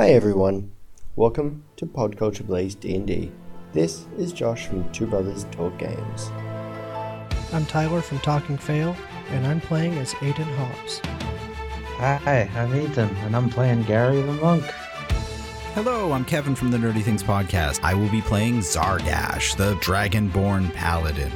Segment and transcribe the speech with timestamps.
[0.00, 0.72] Hi everyone,
[1.14, 3.30] welcome to Podculture Plays D&D.
[3.74, 6.30] This is Josh from Two Brothers Talk Games.
[7.52, 8.96] I'm Tyler from Talking Fail,
[9.28, 11.02] and I'm playing as Aiden Hobbs.
[11.98, 14.64] Hi, I'm Ethan, and I'm playing Gary the Monk.
[15.74, 17.80] Hello, I'm Kevin from the Nerdy Things Podcast.
[17.82, 21.30] I will be playing Zargash, the Dragonborn Paladin.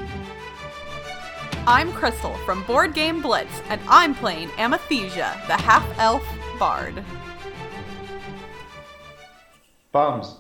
[1.67, 6.27] I'm Crystal from Board Game Blitz, and I'm playing Amathesia, the half elf
[6.59, 7.05] bard.
[9.95, 10.35] Bombs.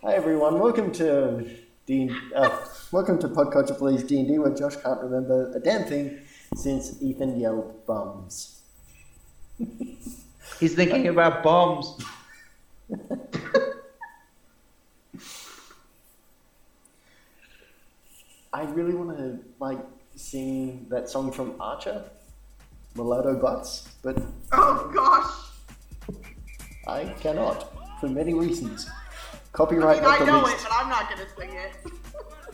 [0.00, 1.44] Hi everyone, welcome to
[1.86, 2.56] D- uh,
[2.92, 6.20] welcome to Podculture Plays D&D where Josh can't remember a damn thing
[6.54, 8.60] since Ethan yelled bums.
[10.60, 12.00] He's thinking about bombs.
[18.52, 19.80] I really want to like
[20.14, 22.04] sing that song from Archer,
[22.96, 24.20] Mulatto Butts, but
[24.52, 26.16] Oh gosh!
[26.86, 28.88] I cannot for many reasons.
[29.52, 31.76] Copyright I not the know it, but I'm not gonna sing it.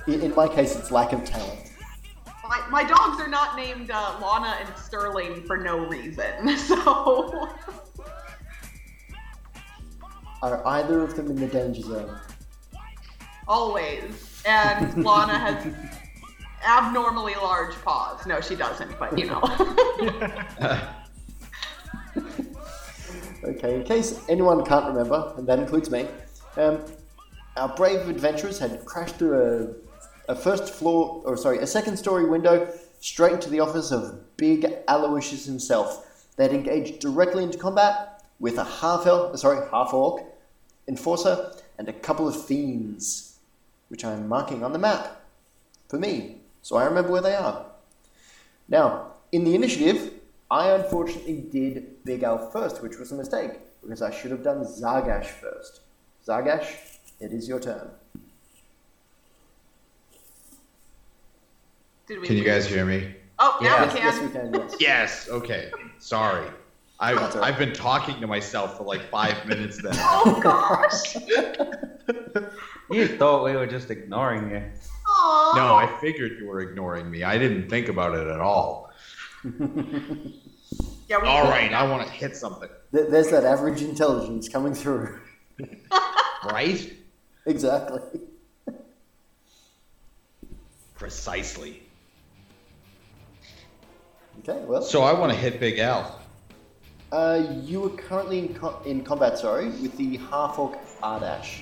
[0.07, 1.73] In, in my case, it's lack of talent.
[2.49, 7.49] My, my dogs are not named uh, Lana and Sterling for no reason, so.
[10.43, 12.19] Are either of them in the danger zone?
[13.47, 14.43] Always.
[14.45, 15.75] And Lana has
[16.65, 18.27] abnormally large paws.
[18.27, 20.89] No, she doesn't, but you know.
[23.45, 26.07] Okay, in case anyone can't remember, and that includes me,
[26.57, 26.79] um,
[27.57, 29.77] our brave adventurers had crashed through
[30.29, 34.37] a, a first floor, or sorry, a second story window straight into the office of
[34.37, 36.29] Big Aloysius himself.
[36.37, 40.23] They'd engaged directly into combat with a half elf, sorry, half orc
[40.87, 43.39] enforcer and a couple of fiends,
[43.89, 45.21] which I'm marking on the map
[45.89, 47.67] for me, so I remember where they are.
[48.69, 50.13] Now, in the initiative,
[50.51, 54.65] I unfortunately did Big Al first, which was a mistake, because I should have done
[54.65, 55.81] Zargash first.
[56.27, 56.67] Zargash,
[57.21, 57.91] it is your turn.
[62.07, 63.15] Did we Can you guys hear me?
[63.39, 64.27] Oh, now yes, we yes, can.
[64.27, 64.77] we can, yes.
[64.81, 65.29] Yes.
[65.29, 65.71] Okay.
[65.99, 66.49] Sorry.
[67.01, 67.37] I've, That's.
[67.37, 69.91] I've been talking to myself for like five minutes now.
[69.95, 71.17] Oh gosh!
[72.91, 74.63] You thought we were just ignoring you.
[75.25, 75.53] Aw.
[75.57, 77.23] No, I figured you were ignoring me.
[77.23, 78.91] I didn't think about it at all.
[81.09, 82.71] Yeah, we All right, I want to hit something.
[82.95, 85.21] Th- There's that average intelligence coming through.
[86.45, 86.93] Right?
[87.47, 88.01] exactly.
[90.95, 91.83] Precisely.
[94.41, 96.19] Okay, well, So I want to hit Big Al.
[97.13, 101.61] uh, you are currently in, co- in combat, sorry, with the half orc Ardash.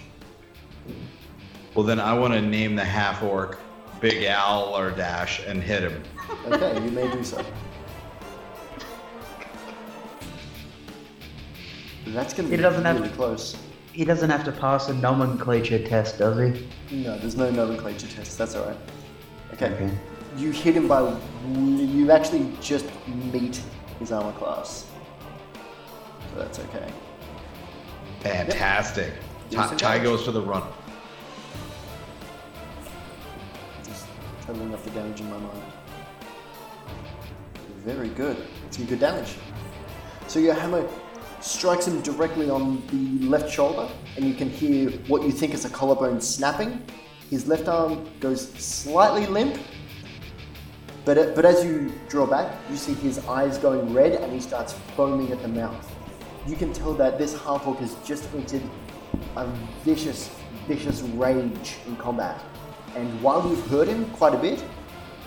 [1.75, 3.59] Well, then I want to name the half orc
[4.01, 6.03] Big Al or Dash and hit him.
[6.47, 7.45] Okay, you may do so.
[12.07, 13.57] That's going to He be doesn't have really to- close.
[13.93, 16.67] He doesn't have to pass a nomenclature test, does he?
[17.03, 18.39] No, there's no nomenclature test.
[18.39, 18.77] That's all right.
[19.55, 19.67] Okay.
[19.75, 19.91] Okay.
[20.37, 21.13] You hit him by.
[21.49, 22.87] You actually just
[23.33, 23.61] meet
[23.99, 24.87] his armor class.
[26.33, 26.91] So that's okay.
[28.21, 29.13] Fantastic.
[29.51, 30.07] Yes, Ty, it Ty does.
[30.07, 30.63] goes for the run.
[34.51, 35.63] Just totaling the damage in my mind.
[37.85, 38.37] Very good.
[38.71, 39.37] Some good damage.
[40.27, 40.89] So your hammer
[41.41, 45.65] strikes him directly on the left shoulder, and you can hear what you think is
[45.65, 46.83] a collarbone snapping.
[47.31, 49.57] His left arm goes slightly limp,
[51.05, 54.73] but, but as you draw back, you see his eyes going red and he starts
[54.97, 55.89] foaming at the mouth.
[56.47, 58.63] You can tell that this half orc has just entered
[59.37, 59.47] a
[59.85, 60.31] vicious,
[60.67, 62.43] vicious rage in combat.
[62.97, 64.65] And while you've heard him quite a bit,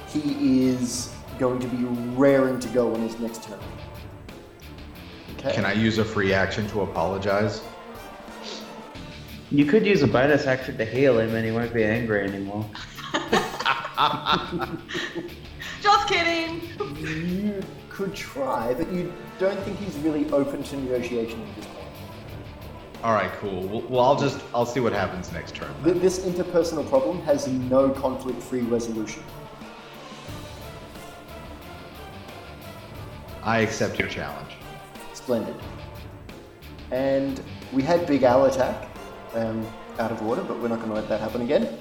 [0.09, 1.84] he is going to be
[2.16, 3.59] raring to go on his next turn.
[5.38, 5.53] Okay.
[5.53, 7.62] Can I use a free action to apologize?
[9.51, 12.66] You could use a bonus action to heal him and he won't be angry anymore.
[15.81, 16.62] Just kidding.
[16.97, 21.82] You could try, but you don't think he's really open to negotiation at this point.
[23.03, 23.63] All right, cool.
[23.67, 25.73] Well, well, I'll just I'll see what happens next turn.
[25.83, 29.21] Th- This interpersonal problem has no conflict-free resolution.
[33.44, 34.51] I accept your challenge.
[35.13, 35.55] Splendid.
[36.91, 37.41] And
[37.73, 38.88] we had Big Al attack,
[39.33, 39.67] um,
[40.00, 41.77] out of order, but we're not going to let that happen again.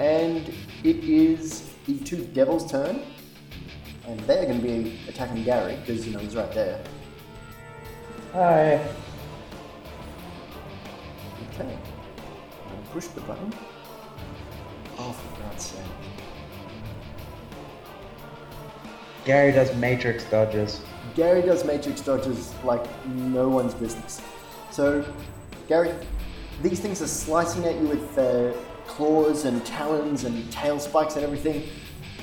[0.00, 0.48] And
[0.82, 3.00] it is the two devils' turn,
[4.08, 6.82] and they're going to be attacking Gary because you know he's right there.
[8.32, 8.84] Hi.
[11.58, 11.78] Okay.
[12.68, 13.52] I'll push the button.
[14.98, 15.80] Oh, for God's sake.
[19.24, 20.82] Gary does matrix dodges.
[21.14, 24.20] Gary does matrix dodges like no one's business.
[24.70, 25.02] So,
[25.66, 25.94] Gary,
[26.62, 28.52] these things are slicing at you with uh,
[28.86, 31.64] claws and talons and tail spikes and everything.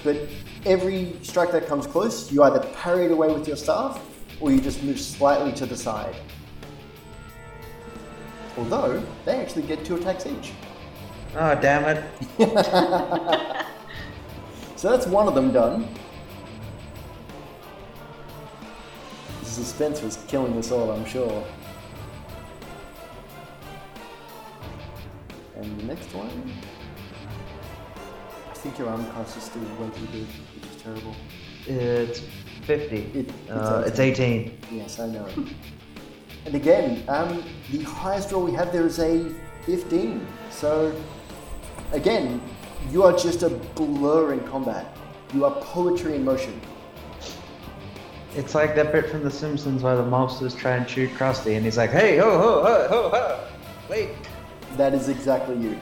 [0.04, 0.18] But
[0.64, 4.00] every strike that comes close, you either parry it away with your staff
[4.40, 6.16] or you just move slightly to the side.
[8.58, 10.52] Although, they actually get two attacks each.
[11.36, 12.04] Oh, damn it.
[14.76, 15.88] So that's one of them done.
[19.40, 21.42] The suspense was killing us all, I'm sure.
[25.56, 26.52] And the next one.
[28.52, 31.16] I think your arm cast is still way too big, which is terrible.
[31.66, 32.20] It's
[32.66, 32.98] 50.
[33.20, 34.58] It- uh, it's 18.
[34.70, 35.26] Yes, I know.
[36.46, 39.30] and again, um, the highest roll we have there is a
[39.66, 40.26] 15.
[40.52, 40.96] So,
[41.92, 42.42] again,
[42.92, 44.98] you are just a blur in combat.
[45.34, 46.60] You are poetry in motion.
[48.36, 51.64] It's like that bit from The Simpsons where the monsters try and shoot Krusty, and
[51.64, 53.48] he's like, "Hey, ho, ho, ho, ho, ho!
[53.90, 54.10] Wait."
[54.76, 55.80] That is exactly you.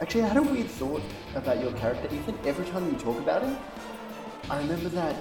[0.00, 1.02] Actually, I had a weird thought
[1.34, 2.38] about your character, Ethan.
[2.46, 3.58] Every time you talk about him,
[4.48, 5.16] I remember that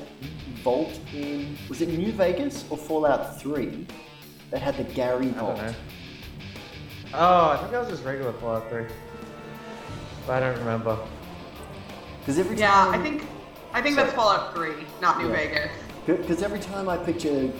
[0.63, 3.86] vault in was it New Vegas or Fallout 3
[4.51, 5.57] that had the Gary I don't vault.
[5.57, 5.74] know.
[7.13, 8.83] Oh, I think that was just regular Fallout 3.
[10.27, 10.98] But I don't remember.
[12.19, 13.24] Because every Yeah, time I think
[13.74, 14.71] I think that's Fallout 3,
[15.01, 15.36] not New Yeah.
[15.36, 15.72] Vegas.
[16.06, 17.51] Because every time I picture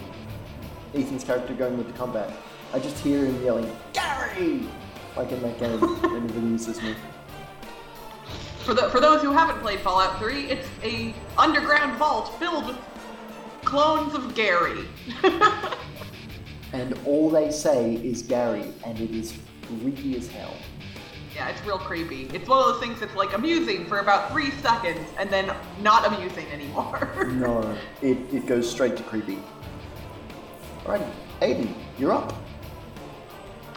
[0.96, 2.32] Ethan's character going into combat,
[2.74, 4.68] I just hear him yelling, Gary!
[5.16, 6.96] Like in that game, when he uses me.
[8.66, 12.78] For the for those who haven't played Fallout 3, it's a underground vault filled with
[13.64, 14.86] clones of Gary.
[16.72, 19.34] And all they say is Gary, and it is
[19.82, 20.54] creepy as hell.
[21.36, 22.30] yeah, it's real creepy.
[22.32, 25.52] It's one of those things that's like amusing for about three seconds and then
[25.82, 27.10] not amusing anymore.
[27.28, 29.40] No, it, it goes straight to creepy.
[30.86, 31.02] Alright,
[31.42, 32.34] Aiden, you're up.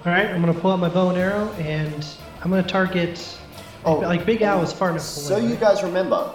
[0.05, 2.05] All right, I'm gonna pull out my bow and arrow, and
[2.43, 3.38] I'm gonna target.
[3.84, 6.32] Oh, like Big Al is far enough So you guys remember,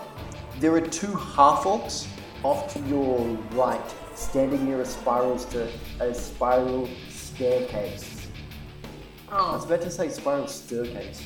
[0.59, 2.07] there are two half orcs
[2.43, 3.19] off to your
[3.51, 8.27] right, standing near a spiral sta- a spiral staircase.
[9.29, 11.25] I was oh, about to say spiral staircase.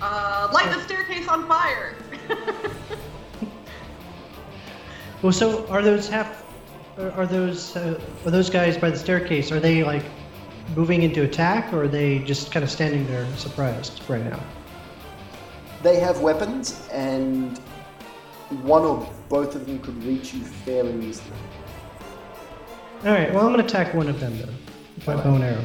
[0.00, 1.96] uh, light the staircase on fire.
[5.22, 6.44] Well, so are those half?
[6.98, 9.50] Are are those uh, are those guys by the staircase?
[9.50, 10.04] Are they like
[10.74, 14.40] moving into attack, or are they just kind of standing there surprised right now?
[15.82, 17.58] They have weapons, and
[18.62, 21.30] one or both of them could reach you fairly easily.
[23.04, 23.32] All right.
[23.32, 24.48] Well, I'm gonna attack one of them then
[24.96, 25.24] with my All right.
[25.24, 25.64] bow and arrow,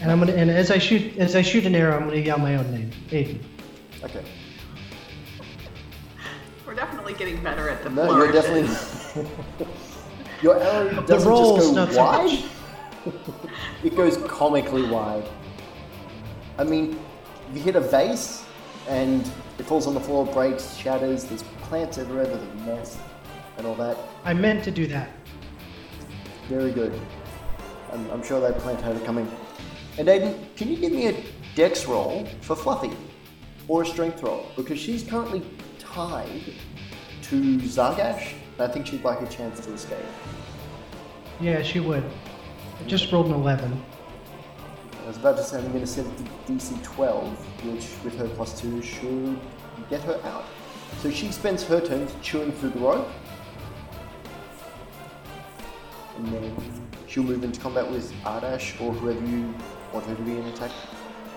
[0.00, 2.38] and I'm gonna and as I shoot as I shoot an arrow, I'm gonna yell
[2.38, 3.40] my own name, Aiden.
[4.02, 4.24] Okay.
[6.66, 8.68] We're definitely getting better at the No, you're definitely.
[10.42, 12.24] Your arrow doesn't rolls, just go wide.
[12.30, 12.44] much.
[13.84, 15.24] it goes comically wide.
[16.58, 16.98] I mean,
[17.52, 18.44] you hit a vase
[18.88, 19.28] and
[19.58, 21.24] it falls on the floor, breaks, shatters.
[21.24, 22.26] There's plants everywhere.
[22.26, 22.98] There's a mess
[23.56, 23.96] and all that.
[24.24, 25.10] I meant to do that.
[26.48, 26.98] Very good.
[27.92, 29.30] I'm, I'm sure that plant had it coming.
[29.98, 31.24] And Aiden, can you give me a
[31.54, 32.90] dex roll for Fluffy?
[33.68, 34.46] Or a strength roll?
[34.56, 35.42] Because she's currently
[35.78, 36.42] tied
[37.22, 38.34] to Zargash.
[38.58, 39.98] And I think she'd like a chance to escape.
[41.40, 42.04] Yeah, she would.
[42.86, 43.82] Just rolled an 11.
[45.02, 48.18] I was about to say I'm going to set it to DC 12, which with
[48.18, 49.40] her plus 2 should
[49.88, 50.44] get her out.
[50.98, 53.08] So she spends her turn chewing through the rope.
[56.18, 56.56] And then
[57.06, 59.54] she'll move into combat with Ardash or whoever you
[59.94, 60.70] want her to be in attack.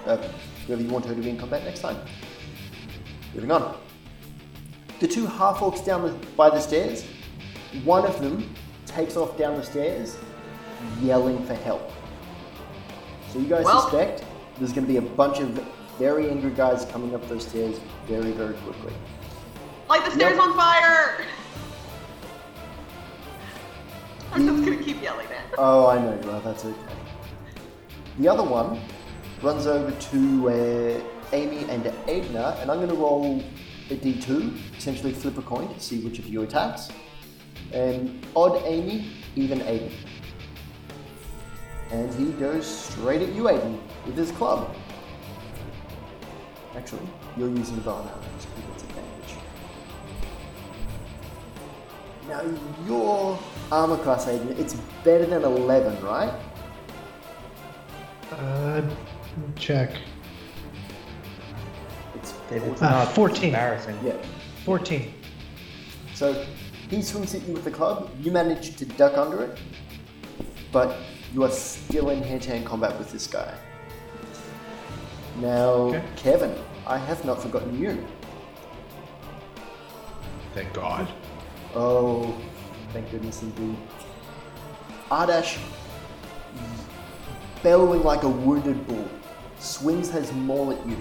[0.06, 0.18] Uh,
[0.66, 1.98] whoever you want her to be in combat next time.
[3.34, 3.78] Moving on.
[5.00, 7.06] The two half orcs down the, by the stairs,
[7.86, 8.54] one of them
[8.86, 10.18] takes off down the stairs
[11.02, 11.92] yelling for help.
[13.32, 14.24] So you guys Well- suspect
[14.60, 15.50] there's going to be a bunch of
[16.00, 18.94] very angry guys coming up those stairs very, very quickly.
[19.90, 20.42] Light the stairs Yep.
[20.42, 21.18] on fire!
[24.34, 25.56] I'm just gonna keep yelling it.
[25.58, 26.76] Oh, I know, well, that's okay.
[28.20, 28.80] The other one
[29.42, 33.44] runs over to uh, Amy and Aiden, and I'm going to roll
[33.90, 36.90] a d2, essentially flip a coin to see which of you attacks.
[37.74, 39.92] And odd Amy, even Aiden.
[41.92, 44.76] And he goes straight at you, Aiden, with his club.
[46.76, 49.36] Actually, you're using the bow and arrow, so he gets advantage.
[52.28, 53.40] Now, your
[53.72, 56.34] armor class, Aiden, it's better than 11, right?
[58.32, 58.82] Uh,
[59.56, 59.92] check.
[62.16, 63.46] It's If it's Uh, 14.
[63.46, 63.98] Embarrassing.
[64.04, 64.14] Yeah.
[64.66, 65.14] 14.
[66.14, 66.46] So
[66.90, 68.10] he swings at you with the club.
[68.22, 69.58] You manage to duck under it,
[70.72, 70.98] but
[71.34, 73.54] you are still in hand-to-hand combat with this guy.
[75.40, 76.04] Now, Okay.
[76.16, 76.56] Kevin,
[76.86, 78.04] I have not forgotten you.
[80.54, 81.08] Thank God.
[81.76, 82.36] Oh,
[82.94, 83.78] thank goodness indeed.
[85.12, 85.60] Ardash,
[87.62, 89.08] bellowing like a wounded bull,
[89.60, 90.98] swings his maul at you.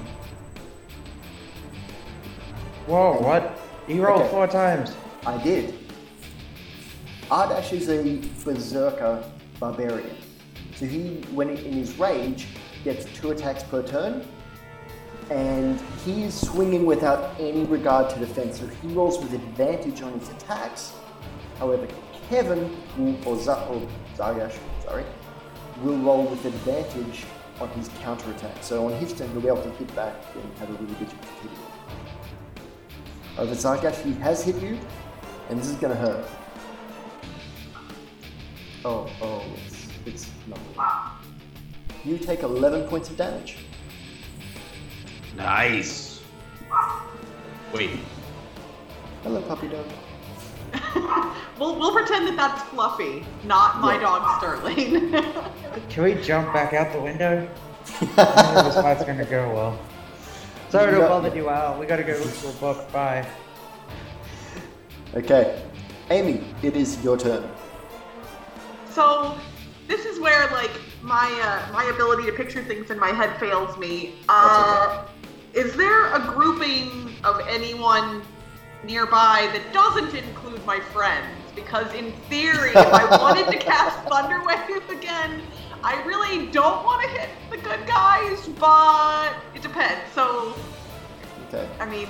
[2.87, 3.59] Whoa, what?
[3.87, 4.31] He rolled Okay.
[4.31, 4.93] four times.
[5.25, 5.75] I did.
[7.31, 9.25] Ardash is a berserker
[9.59, 10.17] barbarian.
[10.77, 12.47] So he, when in his rage,
[12.85, 14.27] gets two attacks per turn,
[15.31, 18.61] and he is swinging without any regard to defense.
[18.61, 20.93] So he rolls with advantage on his attacks.
[21.59, 21.89] However,
[22.29, 22.77] Kevin
[23.25, 25.05] or, Z- or Zargash, sorry,
[25.83, 27.25] will roll with advantage
[27.61, 28.63] on his counter attack.
[28.63, 31.09] So on his turn, he'll be able to hit back and have a really good
[31.09, 33.43] chance of hitting you.
[33.43, 34.79] Over Zargash, he has hit you,
[35.49, 36.27] and this is gonna hurt.
[38.89, 41.17] Oh, oh, it's, it's not.
[42.05, 43.57] You take 11 points of damage.
[45.37, 46.23] Nice.
[47.75, 47.91] Wait.
[49.25, 49.87] Hello, puppy dog.
[51.59, 54.01] We'll, we'll pretend that that's Fluffy, not my Yeah.
[54.03, 55.11] dog Sterling.
[55.89, 57.49] Can we jump back out the window?
[58.01, 59.79] I don't know if this fight's gonna go well.
[60.69, 61.09] Sorry to Yeah.
[61.09, 61.81] bother you out.
[61.81, 62.93] We gotta go look for a book.
[62.93, 63.27] Bye.
[65.15, 65.63] Okay.
[66.11, 67.49] Amy, it is your turn.
[68.97, 69.37] So
[69.87, 70.71] this is where like
[71.03, 74.15] my uh, my ability to picture things in my head fails me.
[74.31, 75.05] Uh,
[75.53, 78.23] Is there a grouping of anyone
[78.85, 81.29] nearby that doesn't include my friends?
[81.55, 85.43] Because in theory, if I wanted to cast Thunderwave again,
[85.83, 90.01] I really don't want to hit the good guys, but it depends.
[90.15, 90.55] So
[91.49, 91.69] Okay.
[91.79, 92.09] I mean,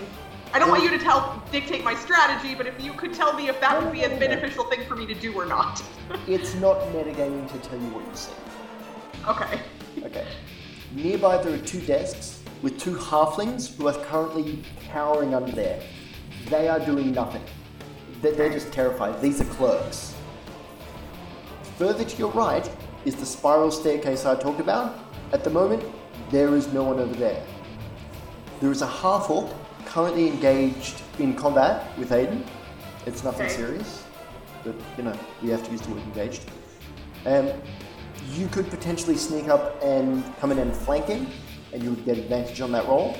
[0.56, 3.50] I don't want you to tell dictate my strategy, but if you could tell me
[3.50, 5.82] if that would be a beneficial thing for me to do or not.
[6.26, 8.32] It's not metagaming to tell you what you see.
[9.28, 9.60] okay.
[10.02, 10.26] Okay.
[10.94, 15.82] Nearby, there are two desks with two halflings who are currently cowering under there.
[16.48, 17.42] They are doing nothing.
[18.22, 19.20] They- They're just terrified.
[19.20, 20.14] These are clerks.
[21.76, 22.66] Further to your right
[23.04, 24.98] is the spiral staircase I talked about.
[25.34, 25.84] At the moment,
[26.30, 27.42] there is no one over there.
[28.62, 29.50] There is a half orc
[29.96, 32.42] currently engaged in combat with Aiden.
[33.06, 33.56] It's nothing Okay.
[33.56, 34.04] serious,
[34.62, 36.42] but you know, we have to use the word engaged.
[37.24, 37.48] Um,
[38.34, 41.26] you could potentially sneak up and come in and flank him,
[41.72, 43.16] and you would get advantage on that roll.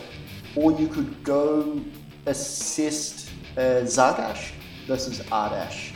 [0.55, 1.81] Or you could go
[2.27, 4.51] assist uh, Zargash
[4.87, 5.93] versus Ardash.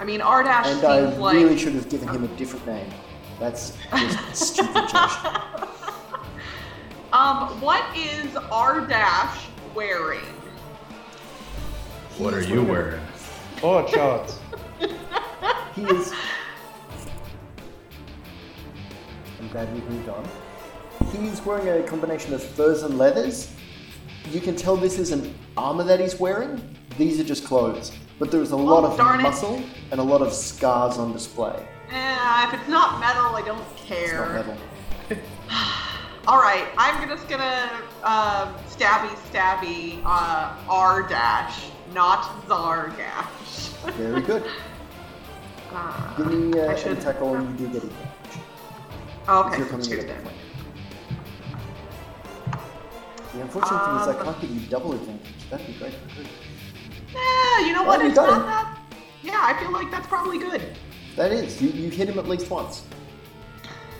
[0.00, 1.36] I mean, Ardash And seems I like.
[1.36, 2.90] really should have given him a different name.
[3.38, 5.16] That's just stupid choice.
[7.16, 10.20] Um, what is Dash wearing?
[12.18, 13.00] What are you wearing?
[13.62, 14.38] Oh, shorts.
[15.74, 16.12] He is.
[19.40, 20.28] I'm glad we moved on.
[21.10, 23.50] He's wearing a combination of furs and leathers.
[24.30, 26.60] You can tell this isn't armor that he's wearing.
[26.98, 27.92] These are just clothes.
[28.18, 29.22] But there's a lot Oh, of darn it.
[29.22, 31.66] muscle and a lot of scars on display.
[31.90, 34.34] Eh, if it's not metal, I don't It's care.
[34.34, 34.56] not metal.
[36.26, 37.70] All right, I'm just gonna
[38.02, 43.92] um, stabby stabby uh, Ardash, not Zargash.
[43.92, 44.42] Very good.
[45.72, 48.40] Uh, Give me uh, an should- attack roll and you do get advantage.
[49.28, 50.24] okay, You're coming two then.
[53.34, 55.48] The unfortunate thing is I Um, can't give you double advantage.
[55.50, 55.94] That'd be great.
[57.14, 58.02] Yeah, you know what?
[58.02, 58.46] You not it.
[58.46, 58.78] that.
[59.22, 60.62] Yeah, I feel like that's probably good.
[61.14, 61.62] That is.
[61.62, 62.82] You, you hit him at least once.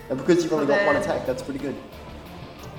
[0.09, 1.75] And because you've only got one attack, that's pretty good.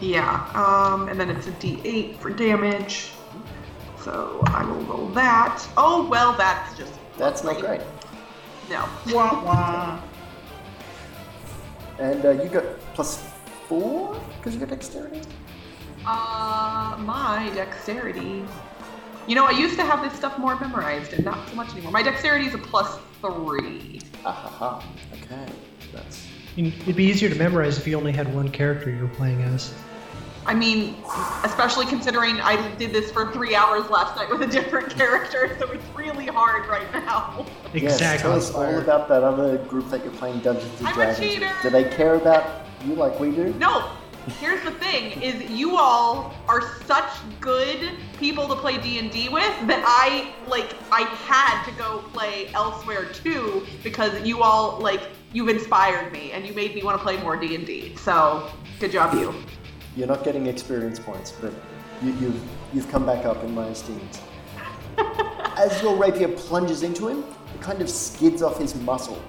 [0.00, 3.10] Yeah, um, and then it's a D8 for damage.
[4.00, 5.66] So I will roll that.
[5.76, 6.92] Oh well, that's just.
[7.16, 7.80] That's not great.
[8.70, 8.88] No.
[9.08, 10.00] Wah wah.
[11.98, 12.64] And uh, you got
[12.94, 13.28] plus
[13.66, 15.20] four because you got dexterity.
[16.06, 18.44] Uh, my dexterity.
[19.26, 21.92] You know, I used to have this stuff more memorized, and not so much anymore.
[21.92, 24.00] My dexterity is a plus three.
[24.24, 24.84] Ah ha ha.
[25.12, 25.52] Okay,
[25.92, 26.26] that's
[26.56, 29.72] It'd be easier to memorize if you only had one character you were playing as.
[30.48, 30.96] I mean,
[31.44, 35.70] especially considering I did this for three hours last night with a different character, so
[35.70, 37.44] it's really hard right now.
[37.74, 37.92] yes.
[37.96, 38.22] Exactly.
[38.22, 41.20] Tell us all about that other group that you're playing Dungeons and I'm a Dragons.
[41.20, 41.28] with.
[41.28, 41.52] cheater.
[41.62, 43.52] Do they care about you like we do?
[43.58, 43.90] No,
[44.40, 47.10] here's the thing: is you all are such
[47.42, 50.74] good people to play D and D with that I like.
[50.90, 55.02] I had to go play elsewhere too because you all like
[55.34, 57.94] you've inspired me and you made me want to play more D and D.
[57.96, 58.50] So
[58.80, 59.34] good job, you.
[59.98, 61.52] You're not getting experience points, but
[62.00, 62.40] you, you've
[62.72, 64.00] you've come back up in my esteem.
[65.56, 69.20] as your rapier plunges into him, it kind of skids off his muscle.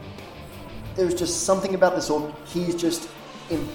[0.95, 2.31] There's just something about this orc.
[2.45, 3.09] He's just.
[3.49, 3.67] In,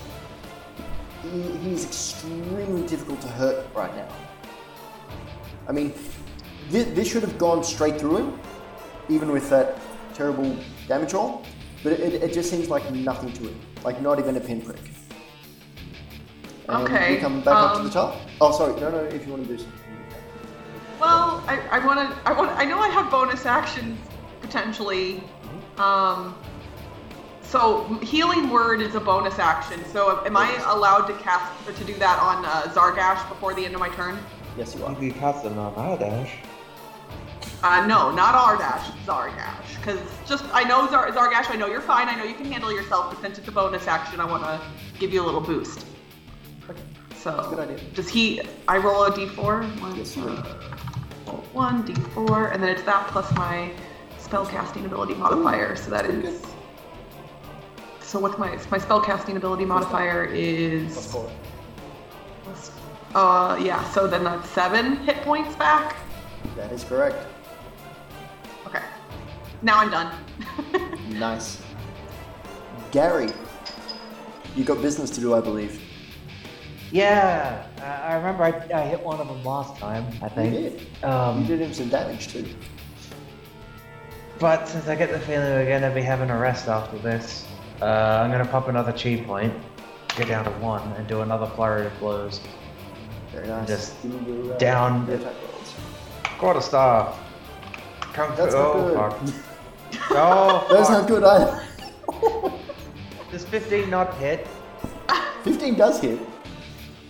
[1.20, 4.08] he, he's extremely difficult to hurt right now.
[5.66, 5.94] I mean,
[6.70, 8.40] this, this should have gone straight through him,
[9.08, 9.80] even with that
[10.14, 11.44] terrible damage roll,
[11.82, 13.54] but it, it just seems like nothing to it.
[13.82, 14.78] Like, not even a pinprick.
[16.68, 18.16] And Okay, We come back up to um, the top.
[18.40, 18.80] Oh, sorry.
[18.80, 19.80] No, no, if you want to do something.
[21.00, 22.28] Well, I, I want to.
[22.28, 22.50] I want.
[22.52, 23.98] I know I have bonus actions
[24.40, 25.22] potentially.
[25.76, 26.34] Um.
[27.42, 29.84] So healing word is a bonus action.
[29.92, 33.64] So am I allowed to cast or to do that on uh, Zargash before the
[33.64, 34.18] end of my turn?
[34.56, 34.94] Yes, you You are.
[34.94, 36.30] can cast them on Ardash.
[37.62, 39.76] Uh, no, not Ardash, Zargash.
[39.76, 41.50] Because just I know Zar- Zargash.
[41.50, 42.08] I know you're fine.
[42.08, 43.10] I know you can handle yourself.
[43.14, 44.60] But since it's a bonus action, I want to
[44.98, 45.86] give you a little boost.
[47.24, 47.78] So Good idea.
[47.94, 48.42] Does he?
[48.68, 49.80] I roll a d4.
[49.80, 50.24] One, Yes, you
[51.54, 53.72] one d4, and then it's that plus my
[54.20, 55.74] spellcasting ability modifier.
[55.74, 56.40] So that is.
[56.40, 56.48] Good.
[58.02, 61.10] So what's my my spellcasting ability modifier is?
[61.10, 61.30] four.
[62.42, 62.70] plus-
[63.14, 63.82] Uh, yeah.
[63.92, 65.96] So then that's seven hit points back.
[66.56, 67.16] That is correct.
[68.66, 68.82] Okay.
[69.62, 70.10] Now I'm done.
[71.08, 71.62] Nice.
[72.90, 73.30] Gary,
[74.56, 75.80] you got business to do, I believe.
[76.94, 80.60] Yeah, I, I remember I, I hit one of them last time, I think You
[80.70, 81.04] did.
[81.04, 82.46] Um, You did him some damage too.
[84.38, 87.48] But since I get the feeling we're gonna be having a rest after this,
[87.82, 89.52] uh, I'm gonna pop another chi point,
[90.16, 92.40] get down to one, and do another flurry of blows.
[93.32, 93.66] Very nice.
[93.66, 95.04] Just your, uh, down.
[95.08, 95.74] your attack rolls.
[96.38, 97.18] Quarter staff.
[98.12, 98.62] Come That's through.
[98.62, 99.34] not Oh, good.
[99.34, 100.10] fuck.
[100.10, 101.00] Oh, That's fuck.
[101.00, 102.52] not good either.
[103.32, 104.46] Does 15 not hit?
[105.42, 106.20] 15 does hit.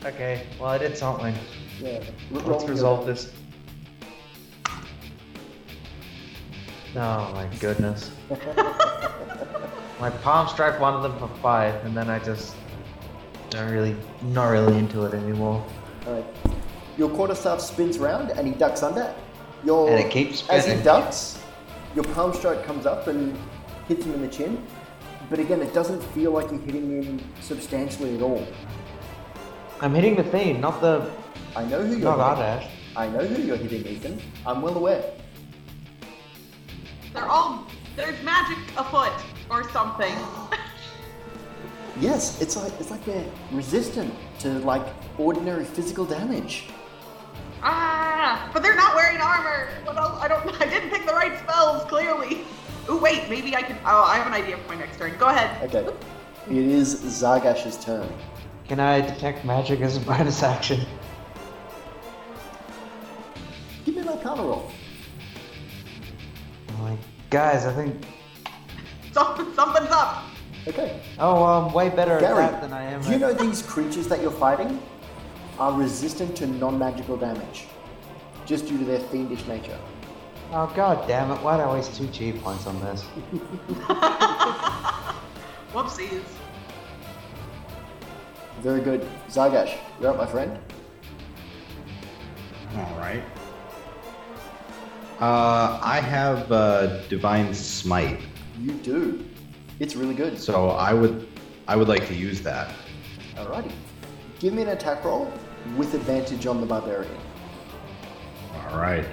[0.05, 1.35] Okay, well, I did something.
[1.81, 2.03] Yeah.
[2.31, 3.33] Let's resolve this.
[6.97, 8.11] Oh my goodness.
[10.01, 12.55] my palm strike one of them for five, and then I just
[13.51, 15.65] don't really, not really into it anymore.
[16.07, 16.25] Alright.
[16.99, 19.15] Your quarterstaff spins round and he ducks under.
[19.65, 20.71] Your, And it keeps spinning.
[20.73, 21.39] As he ducks,
[21.95, 23.37] your palm strike comes up and
[23.89, 24.65] hits him in the chin.
[25.31, 28.47] But again, it doesn't feel like you're hitting him substantially at all.
[29.81, 31.11] I'm hitting the fiend, not the,
[31.57, 32.69] I know who you're not hitting.
[32.69, 32.71] Ardash.
[32.97, 34.21] I know who you're hitting, Ethan.
[34.47, 35.05] I'm well aware.
[37.13, 37.67] They're all.
[37.97, 39.13] There's magic afoot
[39.51, 40.15] or something.
[42.01, 44.85] Yes, it's like it's like they're resistant to like
[45.17, 46.65] ordinary physical damage.
[47.63, 49.69] Ah, but they're not wearing armor.
[49.85, 50.21] What else?
[50.21, 50.61] I don't.
[50.61, 51.85] I didn't pick the right spells.
[51.85, 52.41] Clearly.
[52.89, 53.29] Oh wait.
[53.31, 53.79] Maybe I can.
[53.85, 55.17] Oh, I have an idea for my next turn.
[55.19, 55.73] Go ahead.
[55.73, 55.89] Okay.
[56.51, 58.13] It is Zargash's turn.
[58.69, 60.81] Can I detect magic as a bonus action?
[63.85, 64.71] Give me an Arcana roll.
[66.71, 66.99] Oh I'm like,
[67.31, 68.05] guys, I think,
[69.13, 70.25] Something, something's up.
[70.67, 71.01] Okay.
[71.19, 74.09] oh, I'm way better Gary, at that than I am do you know these creatures
[74.09, 74.81] that you're fighting
[75.59, 77.67] are resistant to non-magical damage,
[78.47, 79.79] just due to their fiendish nature.
[80.53, 83.03] Oh, god damn it, why'd I waste two chi points on this?
[85.73, 86.23] Whoopsies.
[88.65, 89.07] Very good.
[89.29, 90.59] Zargash, you're up, my friend.
[92.75, 93.23] All right.
[95.21, 98.21] Uh, I have uh, divine smite,
[98.59, 99.23] You do.
[99.81, 100.39] It's really good.
[100.39, 101.29] so I would,
[101.69, 102.71] I would like to use that.
[103.35, 103.71] Alrighty.
[104.39, 105.31] Give me an attack roll
[105.77, 107.19] with advantage on the barbarian.
[108.71, 109.05] All right.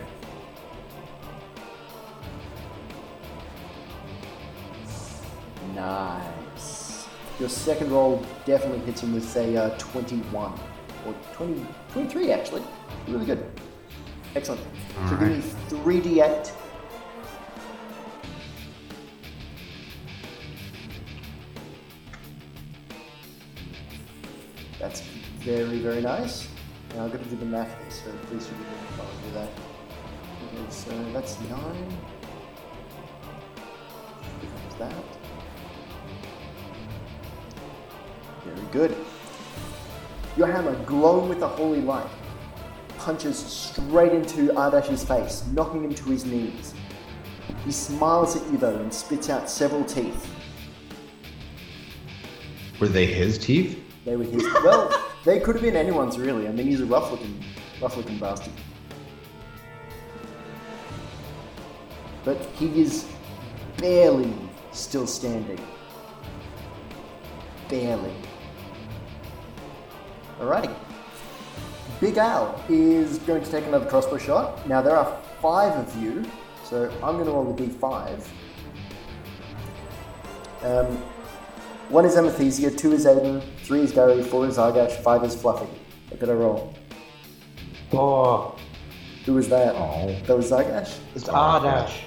[5.76, 6.40] Nice.
[7.41, 10.54] Your second roll definitely hits him with a uh, 21.
[11.08, 12.62] Or 20, 23 actually.
[13.08, 13.43] Really good.
[14.36, 14.62] Excellent.
[15.10, 16.51] so give me 3d8.
[24.77, 25.01] That's
[25.39, 26.47] very, very nice.
[26.93, 29.34] Now I've got to do the math here, so please forgive me if I do
[29.34, 29.49] that.
[30.60, 31.97] Okay, so that's 9.
[34.41, 35.21] There's that.
[38.56, 38.98] Very good.
[40.38, 42.08] Your hammer, glowing with a holy light,
[42.98, 46.74] punches straight into Ardash's face, knocking him to his knees.
[47.66, 50.28] He smiles at you though and spits out several teeth.
[52.80, 53.84] Were they his teeth?
[54.06, 54.44] They were his.
[54.64, 54.92] well,
[55.24, 56.48] they could have been anyone's really.
[56.48, 57.44] I mean, he's a rough-looking,
[57.82, 58.54] rough-looking bastard.
[62.24, 63.08] But he is
[63.78, 64.34] barely
[64.72, 65.60] still standing.
[67.70, 68.14] Barely.
[70.41, 70.73] Alrighty.
[71.99, 74.67] Big Al is going to take another crossbow shot.
[74.67, 76.25] Now there are five of you,
[76.63, 78.27] so I'm going to roll the d5.
[80.63, 80.97] Um,
[81.89, 85.67] one is Amathesia, two is Aiden, three is Gary, four is Zargash, five is Fluffy.
[86.10, 86.73] What did I roll?
[87.93, 88.56] Oh,
[89.25, 89.75] Who was that?
[89.75, 90.15] Oh.
[90.25, 90.97] That was Zargash?
[91.13, 92.01] it's Ardash.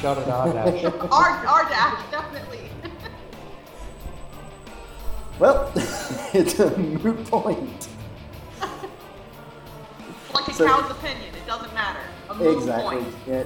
[0.00, 0.84] Shot at Ardash.
[1.12, 2.59] R R dash definitely.
[5.40, 5.72] Well,
[6.34, 7.88] it's a moot point.
[10.34, 11.34] like a So- cow's opinion.
[11.34, 12.00] It doesn't matter.
[12.28, 12.96] A moot Exactly.
[13.02, 13.14] point.
[13.26, 13.44] Yeah.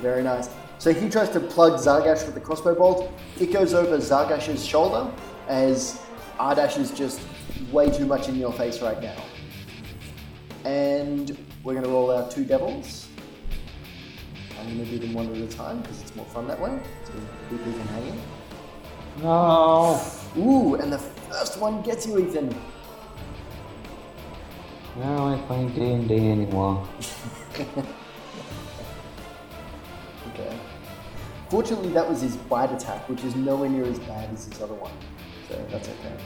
[0.00, 0.50] Very nice.
[0.78, 3.10] So he tries to plug Zargash with the crossbow bolt.
[3.40, 5.10] It goes over Zargash's shoulder
[5.48, 5.98] as
[6.38, 7.20] Ardash is just
[7.72, 9.16] way too much in your face right now.
[10.66, 13.08] And we're going to roll our two devils.
[14.60, 16.78] I'm going to do them one at a time because it's more fun that way.
[17.06, 17.12] So
[17.48, 18.20] people can hang in.
[19.22, 20.00] No.
[20.36, 20.98] Ooh, and the
[21.34, 22.54] first one gets you, Ethan.
[24.96, 26.86] No, I ain't playing D and D anymore.
[30.34, 30.58] Okay.
[31.48, 34.74] Fortunately, that was his bite attack, which is nowhere near as bad as his other
[34.74, 34.90] one.
[35.48, 36.16] So that's okay.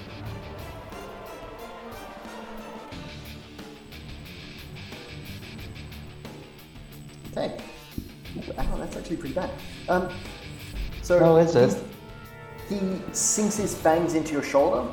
[7.33, 7.63] Okay.
[8.39, 9.51] Ooh, ow, that's actually pretty bad.
[9.91, 10.09] Um,
[11.03, 11.83] so Oh, is it?
[12.69, 12.79] He
[13.13, 14.91] sinks his fangs into your shoulder,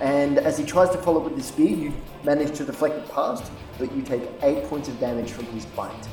[0.00, 1.92] and as he tries to follow up with his spear, you
[2.24, 6.08] manage to deflect it past, but you take eight points of damage from his bite.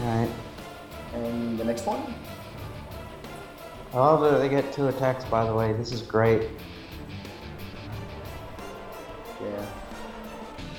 [0.00, 0.30] Alright.
[1.14, 2.14] And the next one,
[3.96, 5.72] Oh, they get two attacks, by the way.
[5.72, 6.48] This is great.
[9.40, 9.66] yeah.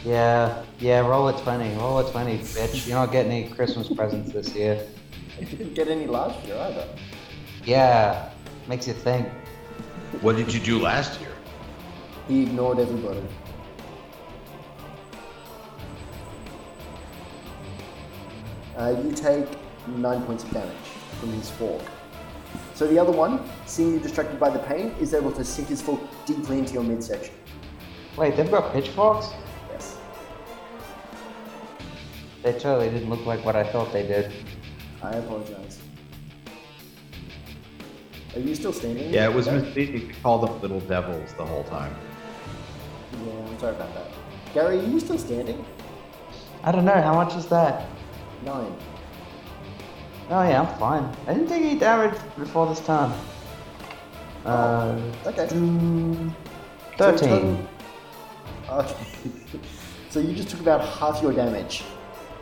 [0.03, 1.75] Yeah, yeah, roll a 20.
[1.77, 2.85] Roll a 20, bitch.
[2.85, 4.85] You're not getting any Christmas presents this year.
[5.39, 6.87] You didn't get any last year either.
[7.65, 8.29] Yeah,
[8.67, 9.27] makes you think.
[10.21, 11.31] What did you do last year?
[12.27, 13.23] He ignored everybody.
[18.77, 19.47] Uh, you take
[19.87, 20.75] nine points of damage
[21.19, 21.81] from his fork.
[22.75, 25.81] So the other one, seeing you distracted by the pain, is able to sink his
[25.81, 27.33] fork deeply into your midsection.
[28.15, 29.29] Wait, they've got pitchforks?
[29.71, 29.97] Yes.
[32.43, 34.31] They totally didn't look like what I thought they did.
[35.01, 35.79] I apologize.
[38.35, 39.13] Are you still standing?
[39.13, 39.59] Yeah, it was Okay.
[39.65, 41.95] misleading to call them little devils the whole time.
[43.25, 44.07] Yeah, I'm sorry about that.
[44.53, 45.63] Gary, are you still standing?
[46.63, 47.85] I don't know, how much is that?
[48.45, 48.75] Nine.
[50.29, 51.07] Oh yeah, I'm fine.
[51.27, 53.13] I didn't take any damage before this time.
[54.45, 54.95] Uh,
[55.25, 55.47] Okay.
[55.47, 56.31] mm,
[56.97, 57.29] 13.
[57.29, 57.57] total-
[58.79, 58.95] Okay.
[60.09, 61.83] so you just took about half your damage.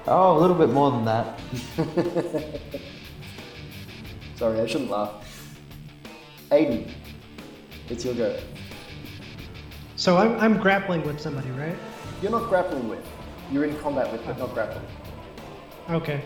[0.07, 1.39] Oh, a little bit more than that.
[4.35, 5.11] Sorry, I shouldn't laugh.
[6.53, 6.87] Aiden,
[7.89, 8.39] it's your go.
[9.95, 11.75] So I'm, I'm grappling with somebody, right?
[12.21, 13.03] You're not grappling with.
[13.51, 14.85] You're in combat with, but not grappling.
[15.89, 16.21] Okay.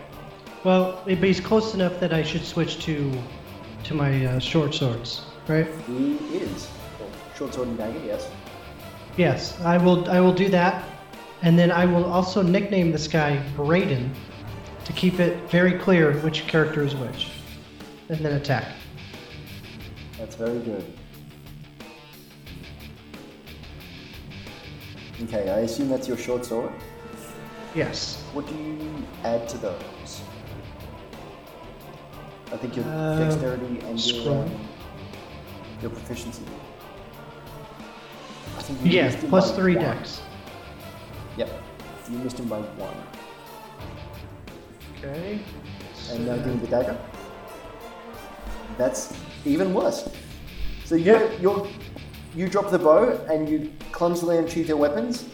[0.64, 3.12] Well, but he's close enough that I should switch to
[3.84, 5.66] to my uh, short swords, right?
[5.86, 6.68] He is.
[7.00, 8.30] Well, short sword and dagger, yes.
[9.16, 10.10] Yes, I will.
[10.10, 10.84] I will do that,
[11.42, 14.12] and then I will also nickname this guy Braden
[14.84, 17.30] to keep it very clear which character is which,
[18.10, 18.66] and then attack.
[20.18, 20.84] That's very good.
[25.24, 26.72] Okay, I assume that's your short sword.
[27.74, 28.22] Yes.
[28.32, 28.78] What do you
[29.24, 30.22] add to those?
[32.52, 34.50] I think your Uh, dexterity and your, um,
[35.82, 36.42] your proficiency.
[38.56, 39.84] I think you Yeah, plus three one.
[39.84, 40.20] dex.
[41.36, 41.50] Yep,
[42.10, 42.96] you missed him by one.
[44.98, 45.40] Okay.
[46.10, 46.96] And now me the dagger.
[48.78, 49.12] That's
[49.48, 50.08] even worse.
[50.84, 51.28] So you Yeah.
[51.40, 51.66] you
[52.34, 55.24] you drop the bow and you clumsily unsheath your weapons.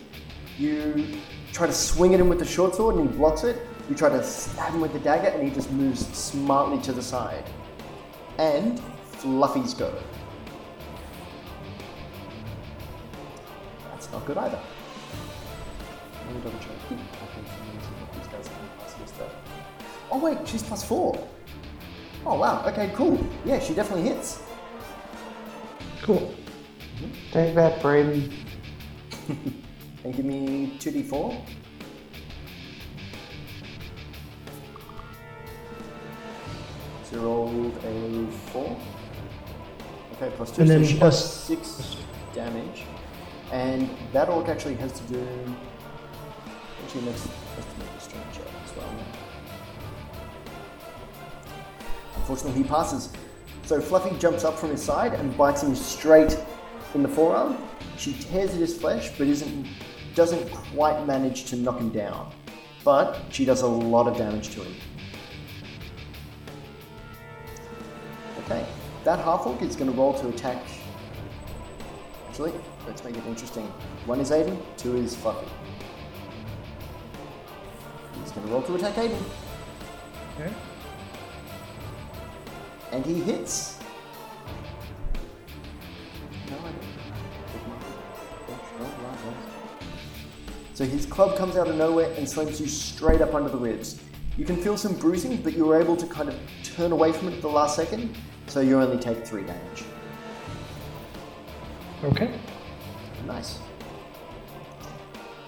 [0.59, 1.19] You
[1.53, 3.57] try to swing at him with the short sword and he blocks it.
[3.89, 7.03] You try to stab him with the dagger and he just moves smartly to the
[7.03, 7.45] side.
[8.39, 8.81] And
[9.19, 9.93] Fluffy's go.
[13.91, 14.59] That's not good either.
[16.27, 16.71] Let me double check.
[16.71, 19.33] Okay, so let me see what these guys can pass this stuff.
[20.11, 21.15] Oh wait, she's plus four.
[22.27, 23.19] Oh wow, okay, cool.
[23.45, 24.43] Yeah, she definitely hits.
[26.03, 26.35] Cool.
[27.33, 28.33] Take that, Braden.
[30.05, 31.41] And give me 2d4.
[37.05, 38.77] So rolled a 4.
[40.17, 41.97] Okay, plus 2, And so then she plus- does 6
[42.35, 42.83] damage.
[43.53, 45.27] And that orc actually has to do.
[46.85, 47.29] Actually, makes,
[52.25, 53.11] Unfortunately, he passes.
[53.65, 56.39] So Fluffy jumps up from his side and bites him straight
[56.95, 57.59] in the forearm.
[57.99, 59.67] She tears at his flesh, but isn't
[60.15, 62.33] doesn't quite manage to knock him down.
[62.83, 64.75] but she does a lot of damage to him.
[68.45, 68.65] Okay,
[69.05, 70.63] that half orc is going to roll to attack.
[72.29, 72.53] Actually,
[72.87, 73.65] let's make it interesting.
[74.07, 75.47] One is Aiden, two is Fluffy.
[78.23, 79.23] He's going to roll to attack Aiden,
[80.39, 80.53] Okay.
[82.95, 83.77] And he hits.
[86.49, 86.85] No, I don't.
[90.75, 94.01] So his club comes out of nowhere and slams you straight up under the ribs.
[94.37, 97.29] You can feel some bruising, but you were able to kind of turn away from
[97.29, 99.85] it at the last second, so you only take three damage.
[102.05, 102.33] Okay.
[103.27, 103.59] Nice.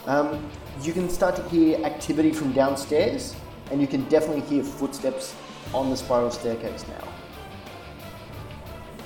[0.07, 0.49] Um,
[0.83, 3.37] you can start to hear activity from downstairs,
[3.71, 5.35] and you can definitely hear footsteps
[5.73, 7.16] on the spiral staircase now.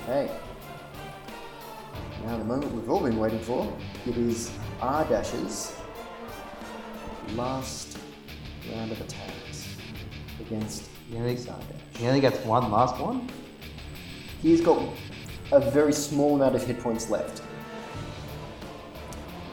[0.03, 0.31] Okay.
[2.25, 3.71] Now the moment we've all been waiting for.
[4.07, 5.75] It is Ardash's
[7.35, 7.97] last
[8.71, 9.75] round of attacks
[10.39, 11.37] against He only,
[11.95, 13.29] he only gets one last one?
[14.41, 14.81] He's got
[15.51, 17.43] a very small amount of hit points left.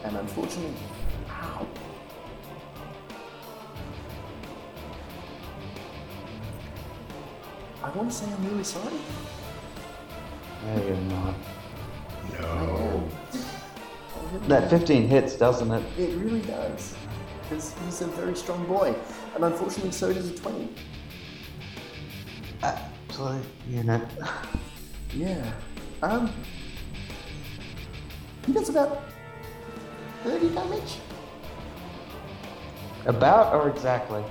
[0.03, 0.73] And unfortunately,
[1.29, 1.67] ow.
[7.83, 8.95] I want to say I'm really sorry.
[10.65, 11.35] No, you're not.
[12.39, 13.09] No.
[14.47, 15.83] That 15 hits, doesn't it?
[15.97, 16.95] It really does.
[17.43, 18.95] Because he's a very strong boy.
[19.35, 20.69] And unfortunately, so does a 20.
[22.63, 24.01] Actually, unit.
[25.11, 25.53] Yeah.
[26.03, 26.31] Um.
[28.45, 29.01] He does about
[30.23, 30.97] 30 damage.
[33.07, 34.23] About or exactly?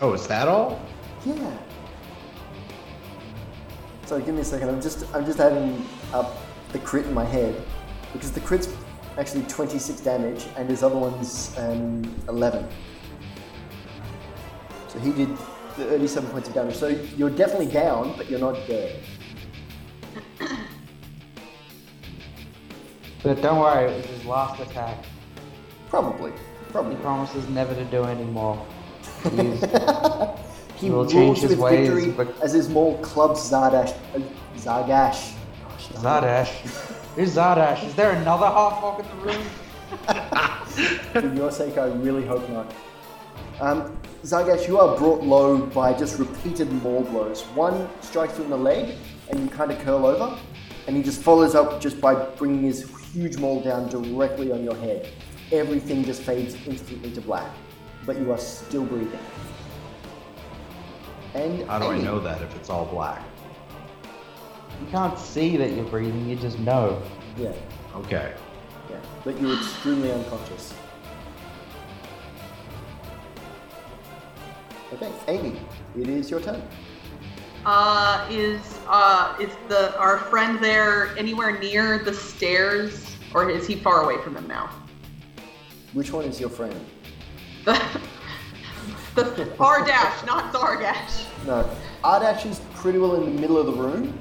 [0.00, 0.80] Oh, is that all?
[1.24, 1.56] Yeah.
[4.12, 4.68] So give me a second.
[4.68, 6.36] I'm just I'm just adding up
[6.74, 7.56] the crit in my head
[8.12, 8.68] because the crit's
[9.16, 12.68] actually 26 damage and his other one's um, 11.
[14.88, 15.34] So he did
[15.78, 16.74] 37 points of damage.
[16.74, 19.02] So you're definitely down, but you're not dead.
[23.22, 25.06] But don't worry, it was his last attack.
[25.88, 26.32] Probably.
[26.32, 26.96] He Probably.
[26.96, 28.62] promises never to do any more.
[30.82, 33.96] He Will change his with ways, victory as his maul clubs Zardash.
[34.16, 34.20] Uh,
[34.56, 35.32] Zargash.
[35.62, 36.48] Gosh, Zardash.
[37.14, 37.86] Who's Zardash?
[37.86, 39.42] Is there another half orc in the room?
[41.12, 42.74] For your sake, I really hope not.
[43.60, 47.42] Um, Zargash, you are brought low by just repeated maul blows.
[47.54, 48.96] One strikes you in the leg,
[49.30, 50.36] and you kind of curl over,
[50.88, 54.74] and he just follows up just by bringing his huge maul down directly on your
[54.74, 55.08] head.
[55.52, 57.54] Everything just fades instantly to black,
[58.04, 59.20] but you are still breathing.
[61.34, 63.22] And How do I Amy, know that if it's all black?
[64.80, 67.00] You can't see that you're breathing, you just know.
[67.36, 67.52] Yeah,
[67.96, 68.34] Okay.
[68.90, 70.74] yeah, but you're extremely unconscious.
[74.92, 75.58] Okay, Amy,
[75.98, 76.62] it is your turn.
[77.64, 83.76] Uh, is uh is the our friend there anywhere near the stairs, or is he
[83.76, 84.68] far away from them now?
[85.92, 86.78] Which one is your friend?
[89.14, 89.22] The
[89.58, 91.26] Ardash, not Zargash.
[91.46, 91.68] No,
[92.02, 94.18] Ardash is pretty well in the middle of the room.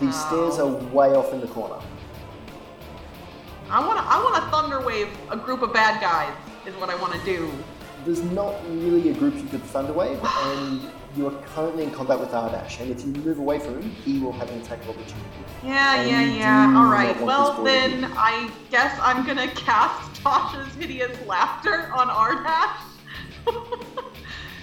[0.00, 0.10] The Oh.
[0.10, 1.76] stairs are way off in the corner.
[3.70, 6.32] I want to I want to thunder wave a group of bad guys.
[6.66, 7.50] Is what I want to do.
[8.04, 10.18] There's not really a group you could thunderwave,
[10.56, 10.80] and
[11.16, 12.80] you are currently in combat with Ardash.
[12.80, 15.18] And if you move away from him, he will have an attack of opportunity.
[15.64, 16.38] Yeah, And yeah,
[16.70, 16.74] yeah.
[16.78, 17.20] All right.
[17.20, 22.76] Well, this boy to then I guess I'm gonna cast Tasha's hideous laughter on Ardash.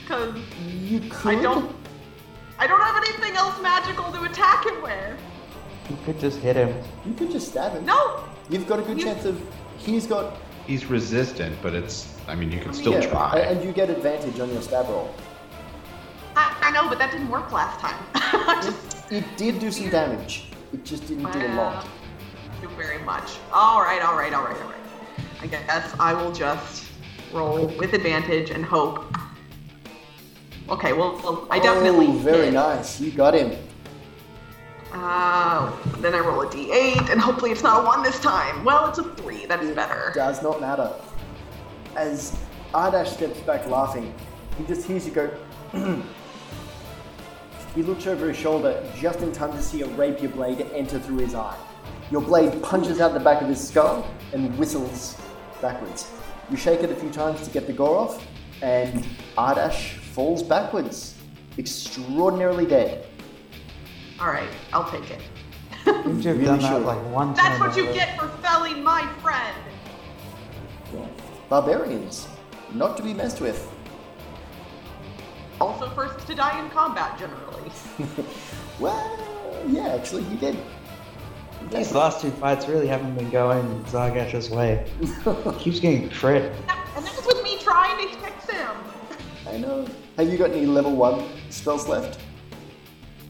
[0.08, 0.36] Cause
[0.68, 1.38] You could.
[1.38, 1.76] I don't,
[2.58, 5.20] I don't have anything else magical to attack him with.
[5.90, 6.74] You could just hit him.
[7.06, 7.86] You could just stab him.
[7.86, 9.40] No, You've got a good You- chance of.
[9.78, 10.38] He's got.
[10.66, 12.14] He's resistant, but it's.
[12.28, 13.40] I mean, you can still yeah, try.
[13.40, 15.14] And you get advantage on your stab roll.
[16.36, 17.98] I, I know, but that didn't work last time.
[18.64, 20.52] Just It did do some damage.
[20.74, 21.88] It just didn't do a lot.
[22.62, 23.38] do very much.
[23.52, 24.76] All right, all right, all right, all right.
[25.42, 26.86] I guess I will just
[27.34, 29.06] roll with advantage and hope.
[30.70, 32.54] Okay, well, well I definitely Oh, very hit.
[32.54, 33.00] nice.
[33.00, 33.58] You got him.
[34.92, 38.64] Uh, then I roll a d8, and hopefully it's not a one this time.
[38.64, 39.46] Well, it's a three.
[39.46, 40.12] That's better.
[40.16, 40.92] Does not matter.
[41.96, 42.36] As
[42.74, 44.14] Ardash steps back laughing,
[44.58, 45.30] he just hears you go.
[47.76, 51.18] he looks over his shoulder just in time to see a rapier blade enter through
[51.20, 51.58] his eye.
[52.10, 55.16] Your blade punches out the back of his skull and whistles
[55.62, 56.10] backwards.
[56.50, 58.26] You shake it a few times to get the gore off,
[58.62, 59.06] and
[59.38, 61.16] Ardash falls backwards,
[61.58, 63.06] extraordinarily dead.
[64.20, 65.22] All right, I'll take it.
[65.86, 66.86] You have Really done that should.
[66.86, 67.94] like one That's turn what you earlier?
[67.94, 69.56] get for felling my friend.
[70.94, 71.06] Yeah.
[71.50, 72.28] Barbarians,
[72.74, 73.70] not to be messed with.
[75.62, 77.72] also first to die in combat generally.
[78.80, 80.58] Well, yeah, actually, you did.
[81.72, 84.86] These last two fights really haven't been going Zargash's way.
[85.60, 86.52] Keeps getting crit.
[86.52, 86.68] And
[87.06, 88.70] that was with me trying to fix him.
[89.48, 89.86] I know.
[90.18, 92.20] Have you got any level one spells left?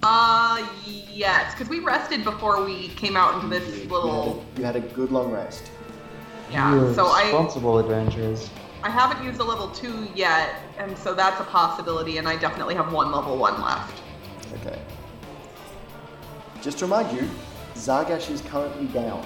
[0.01, 4.45] Uh, yes, because we rested before we came out into this You had, little.
[4.55, 5.71] a, you had a good long rest.
[6.51, 8.49] Yeah, You're so I responsible adventurers.
[8.81, 12.75] I haven't used a level two yet, and so that's a possibility, and I definitely
[12.75, 14.01] have one level one left.
[14.61, 14.79] Okay.
[16.61, 17.29] Just to remind you,
[17.79, 19.25] Zargash is currently down,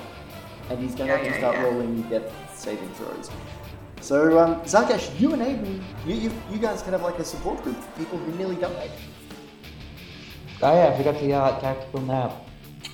[0.70, 1.64] and he's going to Yeah, have to yeah, start yeah.
[1.64, 3.30] rolling death saving throws.
[4.02, 7.64] So, um, Zargash, you and Aiden, you, you, you guys can have like a support
[7.64, 8.92] group for people who nearly died.
[10.62, 12.34] Oh yeah, I forgot to yell at tactical nap.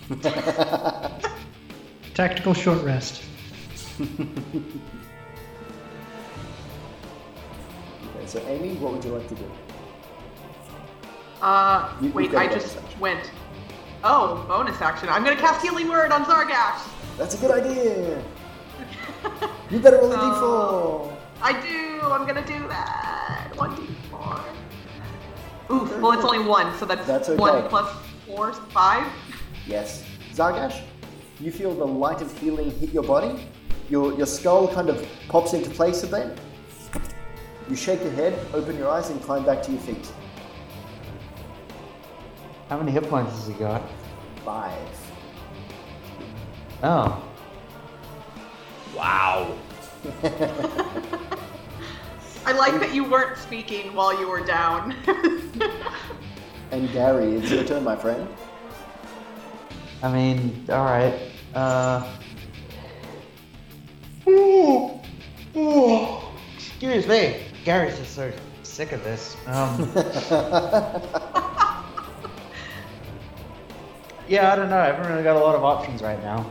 [2.15, 3.21] Tactical short rest.
[8.15, 9.51] Okay, so Amy, what would you like to do?
[11.41, 12.99] Uh, You- wait, got a I bonus just action.
[12.99, 13.31] went.
[14.03, 15.09] Oh, bonus action.
[15.09, 16.81] I'm gonna cast Healing Word on Zargash.
[17.17, 18.23] That's a good idea.
[19.69, 21.43] You better roll a So- d4.
[21.43, 22.01] I do.
[22.01, 23.51] I'm gonna do that.
[23.55, 24.41] One d four.
[25.71, 25.99] Oof.
[25.99, 27.37] Well, it's only one, so that's, That's okay.
[27.39, 27.93] one plus
[28.25, 29.05] four, five.
[29.67, 30.03] Yes.
[30.33, 30.81] Zargash,
[31.39, 33.47] you feel the light of healing hit your body.
[33.89, 36.35] Your, your skull kind of pops into place a bit.
[37.69, 40.11] You shake your head, open your eyes, and climb back to your feet.
[42.69, 43.81] How many hit points has he got?
[44.45, 44.77] Five.
[46.83, 47.23] Oh.
[48.95, 49.57] Wow.
[52.45, 54.95] I like that you weren't speaking while you were down.
[56.71, 58.27] And Gary, it's your turn, my friend.
[60.03, 61.19] I mean, alright.
[61.55, 62.07] Uh.
[66.55, 67.41] Excuse me.
[67.65, 69.35] Gary's just so sick of this.
[69.47, 69.91] Um.
[74.29, 74.77] yeah, I don't know.
[74.77, 76.49] I haven't really got a lot of options right now.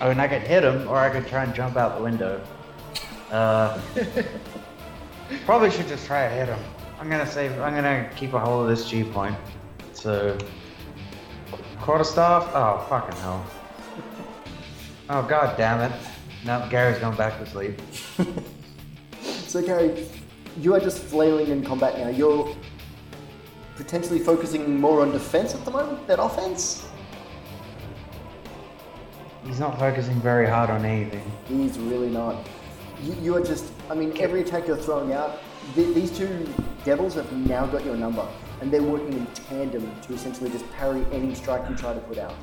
[0.00, 2.44] I mean, I could hit him, or I could try and jump out the window.
[3.30, 3.80] Uh.
[5.44, 6.58] probably should just try to hit him.
[6.98, 7.52] I'm gonna save.
[7.60, 9.36] I'm gonna keep a hold of this ki point.
[9.92, 10.36] So.
[11.80, 12.50] Quarterstaff?
[12.54, 13.44] Oh, fucking hell.
[15.10, 15.92] Oh, god damn it.
[16.46, 17.80] No, Gary's going back to sleep.
[19.54, 20.08] So, Gary,
[20.58, 22.08] you are just flailing in combat now.
[22.08, 22.56] You're
[23.76, 26.88] potentially focusing more on defense at the moment than offense.
[29.44, 31.30] He's not focusing very hard on anything.
[31.46, 32.48] He's really not.
[33.02, 35.38] You, you are just, I mean, every attack you're throwing out,
[35.74, 36.48] th- these two
[36.84, 38.26] devils have now got your number,
[38.60, 42.18] and they're working in tandem to essentially just parry any strike you try to put
[42.18, 42.34] out.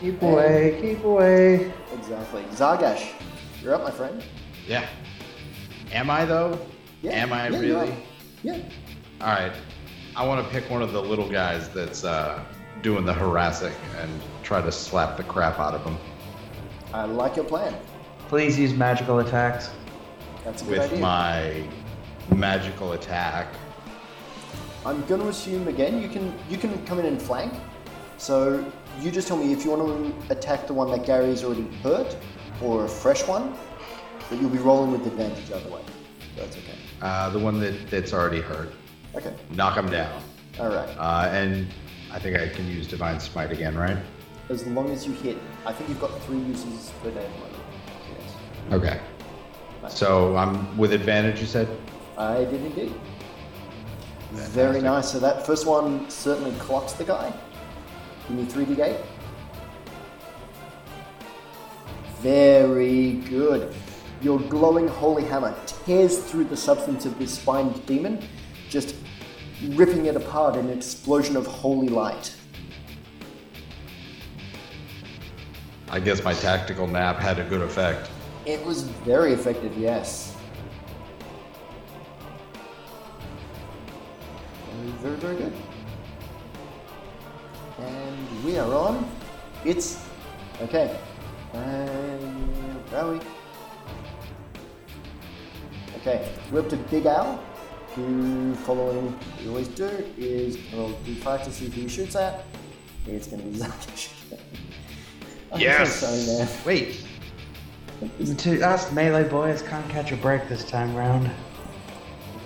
[0.00, 1.72] Keep away, keep away.
[1.92, 2.42] Exactly.
[2.52, 3.12] Zargash,
[3.62, 4.22] you're up, my friend.
[4.66, 4.86] Yeah.
[5.92, 6.58] Am I though?
[7.02, 7.12] Yeah.
[7.12, 7.94] Am I yeah, really?
[8.42, 8.58] Yeah.
[9.20, 9.52] All right.
[10.16, 12.42] I want to pick one of the little guys that's uh,
[12.82, 14.10] doing the harassing and
[14.48, 15.94] try to slap the crap out of him
[16.94, 17.74] I like your plan.
[18.28, 19.68] Please use magical attacks.
[20.42, 20.98] That's a good with idea.
[21.00, 21.68] my
[22.34, 23.46] magical attack.
[24.86, 27.52] I'm going to assume again you can you can come in and flank.
[28.16, 28.64] So
[29.00, 29.82] you just tell me if you want
[30.28, 32.16] to attack the one that Gary's already hurt,
[32.62, 33.54] or a fresh one,
[34.30, 35.82] but you'll be rolling with advantage either way.
[36.34, 36.78] So that's okay.
[37.02, 38.72] Uh, the one that, that's already hurt.
[39.14, 39.34] Okay.
[39.50, 40.22] Knock him down.
[40.58, 40.88] All right.
[40.98, 41.68] Uh, and
[42.10, 43.98] I think I can use Divine Smite again, right?
[44.50, 47.28] As long as you hit, I think you've got three uses per day.
[48.10, 48.72] Yes.
[48.72, 49.00] Okay.
[49.88, 51.68] So I'm with advantage, you said?
[52.16, 52.94] I did indeed.
[54.32, 55.12] Very nice.
[55.12, 57.32] So that first one certainly clocks the guy.
[58.26, 59.04] Give me 3d8.
[62.20, 63.74] Very good.
[64.20, 68.18] Your glowing holy hammer tears through the substance of this spined demon,
[68.68, 68.96] just
[69.68, 72.34] ripping it apart in an explosion of holy light.
[75.90, 78.10] I guess my tactical nap had a good effect.
[78.44, 80.36] It was very effective, yes.
[85.00, 85.52] Very, very, good.
[87.78, 89.10] And we are on.
[89.64, 90.04] It's
[90.60, 90.98] okay.
[91.54, 93.20] And where are we?
[96.00, 97.42] Okay, we're up to Big Al,
[97.94, 102.44] who, following we always do, is roll d5 to see who he shoots at.
[103.06, 104.12] It's going to be Zargash.
[105.52, 106.48] I'm so sorry, man.
[106.64, 107.04] Wait.
[108.38, 111.30] To us melee boys can't catch a break this time round.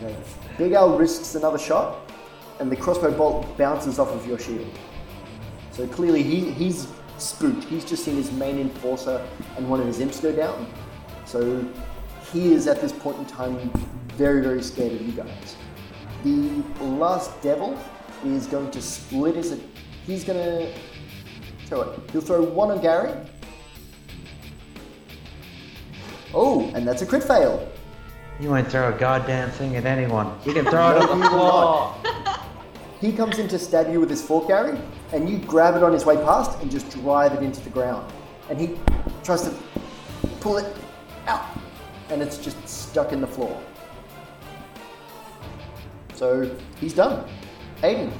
[0.02, 0.16] Okay.
[0.56, 2.10] Big Al risks another shot,
[2.58, 4.78] and the crossbow bolt bounces off of your shield.
[5.72, 6.86] So clearly he, he's
[7.18, 7.64] spooked.
[7.64, 9.26] He's just seen his main enforcer
[9.56, 10.66] and one of his imps go down.
[11.24, 11.66] So
[12.32, 13.70] he is at this point in time
[14.16, 15.56] very, very scared of you guys.
[16.24, 17.78] The last devil
[18.24, 19.58] is going to split his.
[20.06, 20.68] He's gonna.
[21.76, 23.12] What, he'll throw one on Gary.
[26.34, 27.68] Oh, and that's a crit fail.
[28.40, 30.34] You won't throw a goddamn thing at anyone.
[30.44, 31.94] You can throw it on the floor.
[33.00, 34.78] He comes in to stab you with his fork, Gary,
[35.12, 38.10] and you grab it on his way past and just drive it into the ground.
[38.48, 38.78] And he
[39.24, 39.54] tries to
[40.40, 40.76] pull it
[41.26, 41.46] out,
[42.10, 43.60] and it's just stuck in the floor.
[46.14, 46.50] So
[46.80, 47.28] he's done.
[47.82, 48.12] Aiden,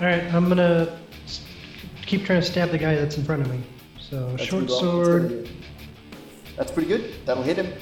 [0.00, 0.96] All right, I'm gonna
[2.06, 3.60] keep trying to stab the guy that's in front of me.
[3.98, 4.80] So that's short roll.
[4.80, 5.48] That's sword.
[6.56, 7.14] That's pretty good.
[7.26, 7.72] That'll hit him.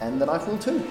[0.00, 0.82] And the knife will too.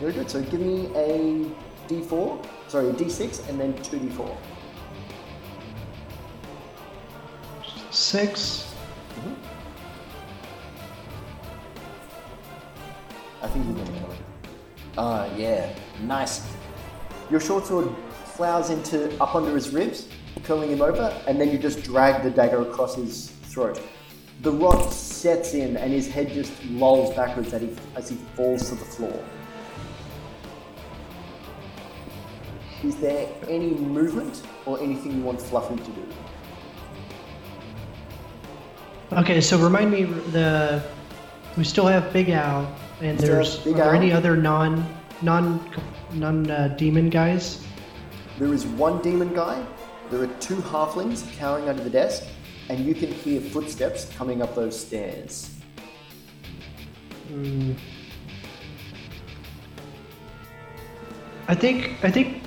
[0.00, 0.30] Very good.
[0.30, 1.44] So give me a
[1.86, 4.34] D4, sorry, a D6, and then two D4.
[7.90, 8.74] Six.
[13.42, 14.24] I think he's gonna kill him.
[14.96, 16.42] Ah, yeah, nice.
[17.30, 17.88] Your short sword
[18.24, 20.08] plows into up under his ribs,
[20.44, 23.80] curling him over, and then you just drag the dagger across his throat.
[24.42, 28.68] The rod sets in, and his head just lolls backwards as he, as he falls
[28.68, 29.24] to the floor.
[32.84, 36.06] Is there any movement or anything you want Fluffy to do?
[39.12, 40.82] Okay, so remind me the
[41.56, 42.70] we still have Big Al,
[43.00, 43.94] and Still have there's Big are there Al?
[43.94, 44.86] any other non
[45.22, 45.58] non
[46.14, 47.64] non uh, demon guys?
[48.38, 49.64] There is one demon guy,
[50.10, 52.24] there are two halflings cowering under the desk,
[52.68, 55.50] and you can hear footsteps coming up those stairs.
[57.28, 57.72] Hmm.
[61.48, 62.42] I think I think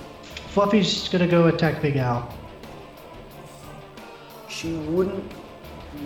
[0.54, 2.34] Fluffy's gonna go attack Big Al.
[4.48, 5.24] She wouldn't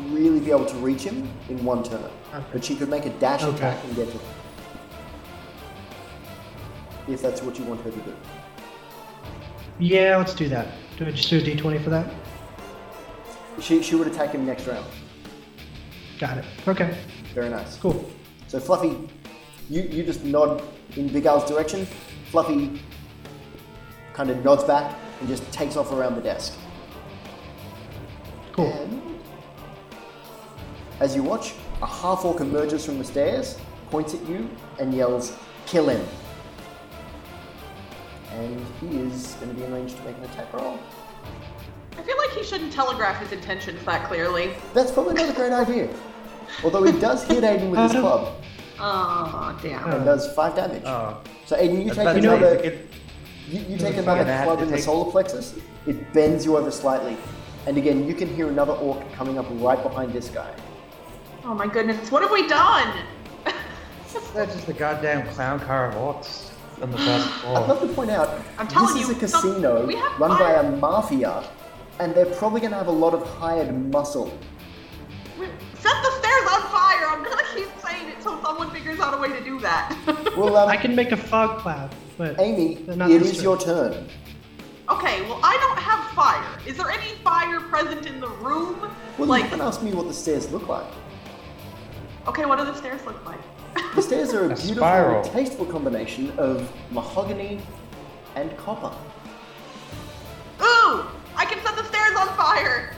[0.09, 2.09] really be able to reach him in one turn,
[2.51, 3.55] but she could make a dash Okay.
[3.55, 4.32] attack and get to him.
[7.07, 8.15] If that's what you want her to do.
[9.79, 10.67] Yeah, let's do that.
[10.97, 12.11] Do I just do a d20 for that?
[13.59, 14.85] She, she would attack him next round.
[16.19, 16.45] Got it.
[16.67, 16.97] Okay,
[17.33, 17.77] Very nice.
[17.77, 18.09] cool.
[18.47, 19.09] So Fluffy,
[19.69, 20.63] you, you just nod
[20.95, 21.85] in Big Al's direction.
[22.29, 22.81] Fluffy
[24.13, 26.57] kind of nods back and just takes off around the desk.
[28.51, 28.71] Cool.
[28.71, 29.01] And
[30.99, 33.57] as you watch, a half orc emerges from the stairs,
[33.89, 34.49] points at you,
[34.79, 35.35] and yells,
[35.65, 36.05] Kill him.
[38.33, 40.79] And he is going to be in range to make an attack roll.
[41.97, 44.51] I feel like he shouldn't telegraph his intentions that clearly.
[44.73, 45.89] That's probably not a great idea.
[46.63, 48.35] Although he does hit Aiden with his club
[48.79, 49.87] Oh, damn.
[49.91, 50.81] and does five damage.
[50.85, 52.81] Oh, So Aiden, you I was take about to say, another.
[53.51, 55.55] we You, you take another gonna club to in the take- solar plexus,
[55.85, 57.15] it bends you over slightly.
[57.67, 60.53] And again, you can hear another orc coming up right behind this guy.
[61.45, 63.05] Oh my goodness, what have we done?
[64.33, 66.49] That's just the goddamn clown car of orcs
[66.83, 69.77] on the first I'd love to point out, I'm telling this is you, a casino
[69.77, 71.43] some- we have run by a mafia,
[71.99, 74.37] and they're probably going to have a lot of hired muscle.
[75.37, 77.07] Set the stairs on fire!
[77.09, 79.95] I'm gonna keep saying it till someone figures out a way to do that.
[80.37, 83.55] Well, um, I can make a fog cloud, but Amy, but not it this your
[83.57, 84.07] turn.
[84.89, 86.59] okay, well, I don't have fire.
[86.65, 88.89] Is there any fire present in the room?
[89.17, 90.91] Well, like, you can ask me what the stairs look like.
[92.27, 93.39] okay, what do the stairs look like?
[93.95, 95.23] The stairs are a, A beautiful, spiral.
[95.23, 97.59] tasteful combination of mahogany
[98.35, 98.95] and copper.
[100.61, 101.05] Ooh!
[101.35, 102.95] I can set the stairs on fire!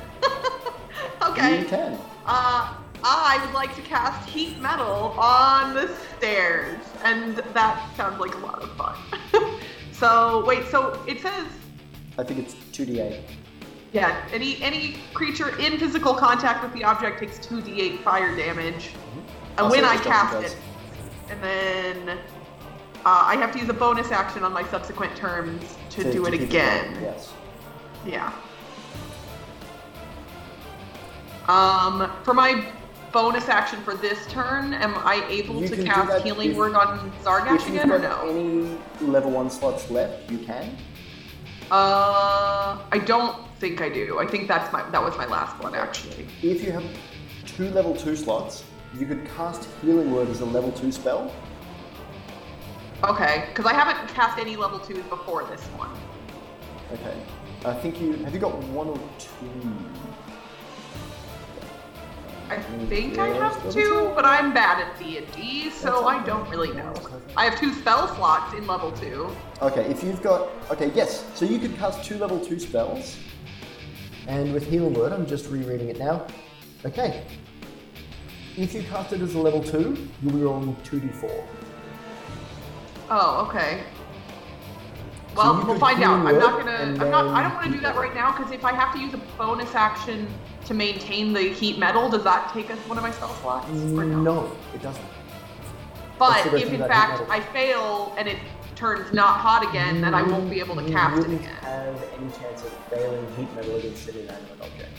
[1.32, 1.60] okay.
[1.62, 1.98] You can.
[2.26, 2.74] Uh,
[3.04, 8.40] I would like to cast heat metal on the stairs, and that sounds like a
[8.40, 8.96] lot of fun.
[9.92, 11.46] so wait, so it says,
[12.18, 13.22] I think it's 2d8.
[13.94, 18.90] yeah, any any creature in physical contact with the object takes two d8 fire damage,
[19.58, 20.58] and Also, when I cast it,
[21.30, 22.20] and then uh,
[23.06, 26.94] I have to use a bonus action on my subsequent turns to, do it again.
[26.94, 27.34] going, Yes.
[28.06, 28.34] Yeah.
[31.48, 32.66] Um, for my
[33.12, 37.12] bonus action for this turn, am I able You to cast Healing if- Word on
[37.24, 38.28] Zargash again or no?
[38.30, 40.76] any level 1 slots left, you can.
[41.72, 44.20] Uh, I don't think I do.
[44.20, 46.28] I think that's my that was my last one actually.
[46.44, 46.84] If you have
[47.46, 48.64] two level 2 slots,
[48.98, 51.34] you could cast Healing Word as a level 2 spell.
[53.04, 55.92] Okay, because I haven't cast any level twos before this one.
[56.94, 57.16] Okay.
[57.66, 58.14] I think you.
[58.24, 59.76] Have you got one or two?
[62.50, 66.48] I think I have two, but I'm bad at D and D, so I don't
[66.50, 66.94] really know.
[67.36, 69.30] I have two spell slots in level two.
[69.62, 70.50] Okay, if you've got.
[70.72, 71.26] Okay, yes.
[71.34, 73.18] So you could cast two level 2 spells.
[74.28, 76.26] And with Healing Word, I'm just rereading it now.
[76.86, 77.24] Okay.
[78.58, 81.48] If you cast it as a level two, you'll be rolling two d four.
[83.10, 83.84] Oh, okay.
[85.36, 86.26] Well, you we'll could find out.
[86.26, 86.78] heal I'm not it, gonna.
[86.78, 87.28] and I'm not.
[87.28, 89.18] I don't want to do that right now because if I have to use a
[89.38, 90.28] bonus action
[90.66, 93.68] to maintain the heat metal, does that take us one of my spell slots?
[93.70, 94.22] Or no?
[94.24, 95.04] No, it doesn't.
[96.18, 97.30] But if in fact.
[97.30, 98.38] I fail and it
[98.76, 101.56] turns not hot again, then I won't be able to you cast it wouldn't again.
[101.56, 104.90] have any chance of failing heat metal against an inanimate object.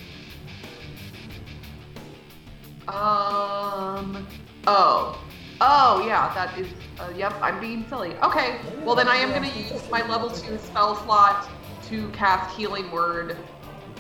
[2.88, 4.26] Um.
[4.66, 5.22] Oh.
[5.60, 6.68] Oh yeah, that is.
[6.98, 8.14] Uh, yep, I'm being silly.
[8.16, 8.58] Okay.
[8.84, 11.48] Well then I am gonna use my level two spell slot
[11.88, 13.36] to cast Healing Word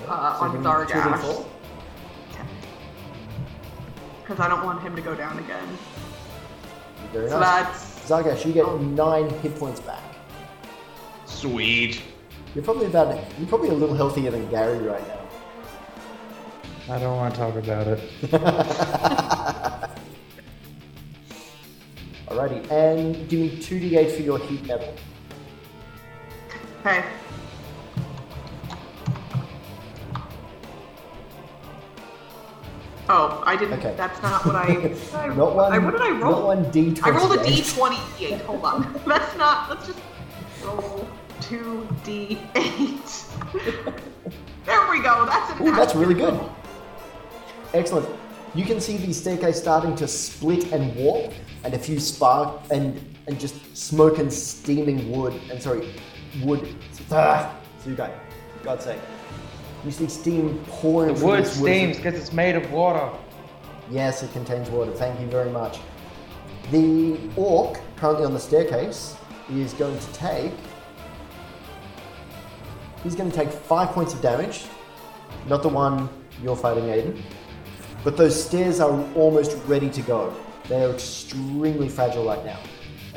[0.06, 1.46] uh, So on give Zargash
[4.22, 5.78] because I don't want him to go down again.
[7.12, 7.64] Very So nice.
[7.64, 8.78] that's Zargash, you get Oh.
[8.78, 10.02] nine hit points back.
[11.26, 12.02] Sweet.
[12.54, 15.25] You're probably about you're probably a little healthier than Gary right now.
[16.88, 17.98] I don't want to talk about it.
[22.28, 24.94] Alrighty, and give me 2d8 for your heat level.
[26.80, 27.04] okay.
[33.08, 33.78] Oh, I didn't.
[33.78, 33.94] Okay.
[33.96, 34.64] That's not what I.
[35.14, 35.72] I Not one.
[35.72, 36.32] I, what did I roll?
[36.32, 37.02] Not one d20.
[37.04, 38.40] I rolled a d28.
[38.42, 39.00] Hold on.
[39.06, 39.70] Let's not.
[39.70, 39.98] Let's just
[40.64, 41.08] roll
[41.40, 43.26] two d8.
[44.64, 45.24] there we go.
[45.26, 46.34] That's an Ooh, that's really good.
[46.34, 46.55] natural.
[47.76, 48.08] Excellent.
[48.54, 51.30] You can see the staircase starting to split and warp,
[51.62, 55.34] and a few spark and and just smoke and steaming wood.
[55.50, 55.92] And sorry,
[56.42, 56.66] wood.
[57.12, 57.54] Ah,
[57.84, 58.10] Zugai,
[58.56, 59.00] for God's sake.
[59.84, 62.72] You see steam pouring The wood this wood as it- steams because it's made of
[62.72, 63.10] water.
[63.90, 64.92] Yes, it contains water.
[64.92, 65.78] Thank you very much.
[66.70, 69.14] The orc currently on the staircase
[69.52, 70.52] is going to take.
[73.04, 74.64] He's going to take five points of damage.
[75.46, 76.08] Not the one
[76.42, 77.20] you're fighting, Aiden.
[78.06, 80.32] But those stairs are almost ready to go.
[80.68, 82.60] They are extremely fragile right now.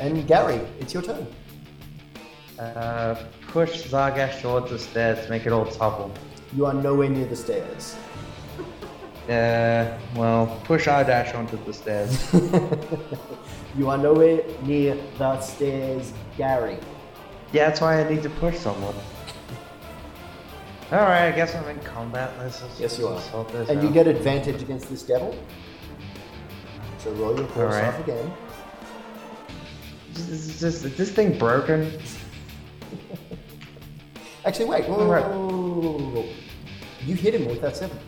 [0.00, 1.28] And Gary, it's your turn.
[2.58, 3.14] Uh,
[3.52, 6.10] push Zargash towards the stairs to make it all topple.
[6.56, 7.94] You are nowhere near the stairs.
[9.28, 12.34] Uh, well, push Ardash onto the stairs.
[13.78, 16.78] you are nowhere near the stairs, Gary.
[17.52, 18.96] yeah, that's why I need to push someone.
[20.92, 22.32] Alright, I guess I'm in combat.
[22.38, 23.20] Let's just Yes, you are.
[23.20, 23.94] sort this And you out.
[23.94, 25.36] get advantage against this devil.
[26.98, 27.84] So roll your Alright.
[27.84, 28.32] off again.
[30.14, 31.92] Is, is, is, is this thing broken?
[34.44, 34.88] Actually, wait.
[34.88, 35.26] Whoa, Alright.
[35.26, 36.28] whoa, whoa, whoa, whoa.
[37.06, 37.98] You hit him with that seven.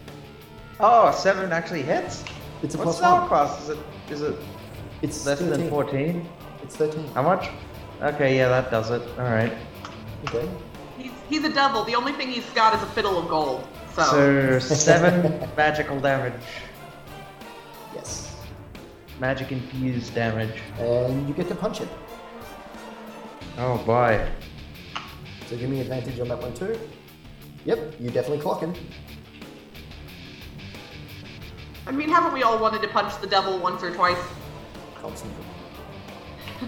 [0.81, 2.25] Oh, seven actually hits.
[2.63, 3.29] It's a What's plus one.
[3.29, 3.63] class?
[3.63, 3.79] Is it
[4.11, 4.35] is it
[5.03, 5.51] It's less 13.
[5.61, 6.29] than fourteen?
[6.63, 7.07] It's 13.
[7.15, 7.49] How much?
[8.03, 9.03] Okay, yeah, that does it.
[9.19, 9.53] All right.
[10.29, 10.49] Okay.
[10.99, 11.85] He's, he's a devil.
[11.85, 13.67] The only thing he's got is a fiddle of gold.
[13.95, 16.41] So, So seven magical damage,
[17.95, 18.35] Yes.
[19.21, 20.61] magic infused damage.
[20.79, 21.89] And you get to punch him.
[23.59, 24.27] Oh boy.
[25.49, 26.79] So give me advantage on that one too.
[27.67, 28.75] Yep, you definitely clock him.
[31.87, 34.19] I mean, haven't we all wanted to punch the devil once or twice?
[35.01, 35.45] Constantly.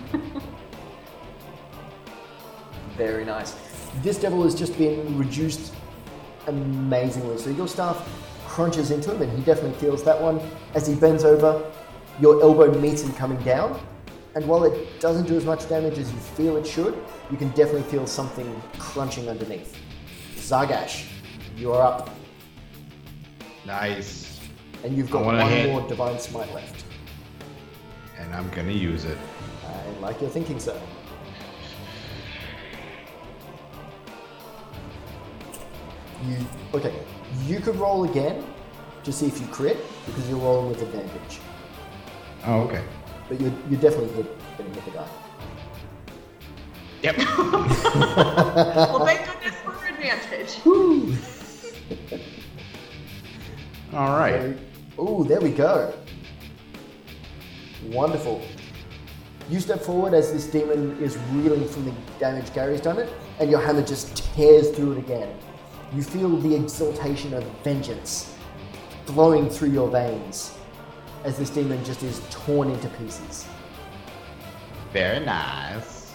[2.96, 3.54] Very nice.
[4.02, 5.72] This devil has just been reduced
[6.46, 7.38] amazingly.
[7.38, 8.06] So your staff
[8.46, 10.40] crunches into him, and he definitely feels that one.
[10.74, 11.70] As he bends over,
[12.20, 13.80] your elbow meets him coming down.
[14.34, 16.96] And while it doesn't do as much damage as you feel it should,
[17.30, 19.76] you can definitely feel something crunching underneath.
[20.36, 21.06] Zargash,
[21.56, 22.10] you are up,
[23.64, 24.40] Nice.
[24.82, 25.70] and you've got one hit.
[25.70, 26.84] more divine smite left.
[28.18, 29.16] And I'm gonna use it.
[29.66, 30.78] I like your thinking, sir.
[36.28, 36.36] You
[36.74, 36.94] okay?
[37.46, 38.44] You could roll again
[39.02, 41.40] to see if you crit because you're rolling with advantage.
[42.46, 42.82] Oh, okay.
[43.28, 44.26] But you're, you're definitely hit,
[44.58, 45.06] gonna hit the guy.
[47.02, 47.18] Yep.
[47.18, 50.60] well, thank goodness for advantage.
[53.94, 54.56] All right.
[54.98, 55.92] Oh, there we go.
[57.86, 58.42] Wonderful.
[59.50, 63.50] You step forward as this demon is reeling from the damage Gary's done it, and
[63.50, 65.28] your hammer just tears through it again.
[65.94, 68.34] You feel the exaltation of vengeance
[69.06, 70.52] flowing through your veins
[71.22, 73.46] as this demon just is torn into pieces.
[74.92, 76.12] Very nice.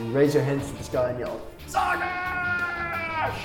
[0.00, 3.36] You raise your hands to the sky and yell, Zargash!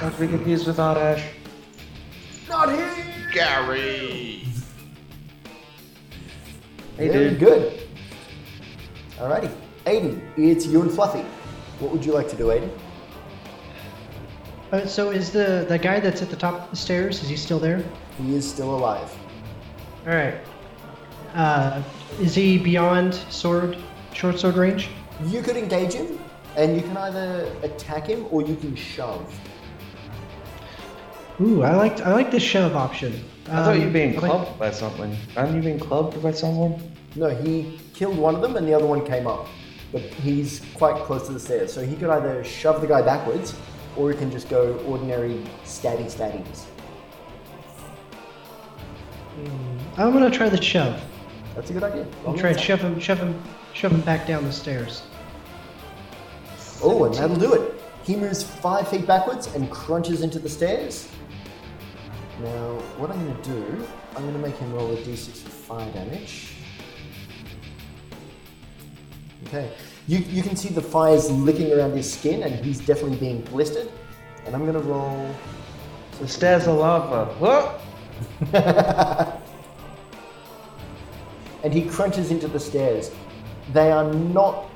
[0.00, 1.24] Not to be confused with Ardash.
[2.48, 2.88] Not here!
[3.34, 4.44] Gary.
[6.96, 7.40] Hey, Very dude.
[7.40, 7.80] good.
[9.16, 9.52] Alrighty.
[9.86, 11.24] Aiden, it's you and Fluffy.
[11.80, 12.70] What would you like to do, Aiden?
[14.70, 17.22] Uh, so is the the guy that's at the top of the stairs?
[17.22, 17.82] Is he still there?
[18.18, 19.10] He is still alive.
[20.06, 20.34] All right.
[21.34, 21.82] Uh,
[22.20, 23.76] is he beyond sword,
[24.12, 24.88] short sword range?
[25.26, 26.18] You could engage him,
[26.56, 29.32] and you can either attack him or you can shove.
[31.40, 33.24] Ooh, I like I like the shove option.
[33.46, 35.16] I thought you were Um, being clubbed by something.
[35.36, 36.82] Aren't you being clubbed by someone?
[37.16, 39.46] No, he killed one of them, and the other one came up.
[39.92, 43.54] But he's quite close to the stairs, so he could either shove the guy backwards,
[43.98, 46.64] or you can just go ordinary stabby stabbies.
[49.34, 50.00] Hmm.
[50.00, 51.00] I'm gonna try the shove.
[51.54, 52.06] That's a good idea.
[52.26, 53.42] I'll try and shove him, shove him,
[53.74, 55.02] shove him back down the stairs.
[56.82, 57.74] Oh, and that'll do it.
[58.04, 61.08] He moves five feet backwards and crunches into the stairs.
[62.40, 65.50] Now, what I'm going to do, I'm going to make him roll a d6 for
[65.50, 66.52] fire damage.
[69.46, 69.72] Okay.
[70.08, 73.92] You, you can see the fires licking around his skin, and he's definitely being blistered.
[74.46, 75.34] And I'm going to roll.
[76.18, 77.26] The stairs are lava.
[77.34, 77.82] What?
[81.62, 83.10] and he crunches into the stairs.
[83.74, 84.70] They are not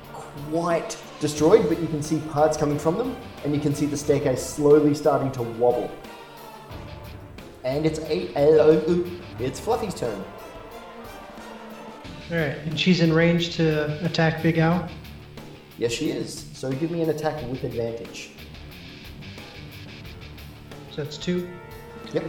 [0.51, 3.97] quite destroyed, but you can see parts coming from them, and you can see the
[3.97, 5.89] staircase slowly starting to wobble.
[7.63, 8.37] And it's eight.
[8.37, 9.09] Uh, uh,
[9.39, 10.23] it's Fluffy's turn.
[12.29, 14.87] All right, and she's in range to attack Big Al.
[15.77, 16.45] Yes, she is.
[16.53, 18.31] So give me an attack with advantage.
[20.91, 21.49] So that's two.
[22.13, 22.23] Yep.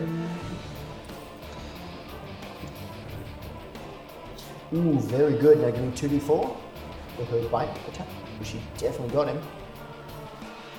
[4.72, 5.60] Ooh, very good.
[5.60, 6.56] Now give me 2d4
[7.18, 8.08] with her bite attack.
[8.42, 9.40] She definitely got him.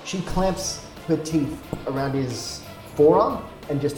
[0.04, 2.62] She clamps her teeth around his
[2.96, 3.98] forearm and just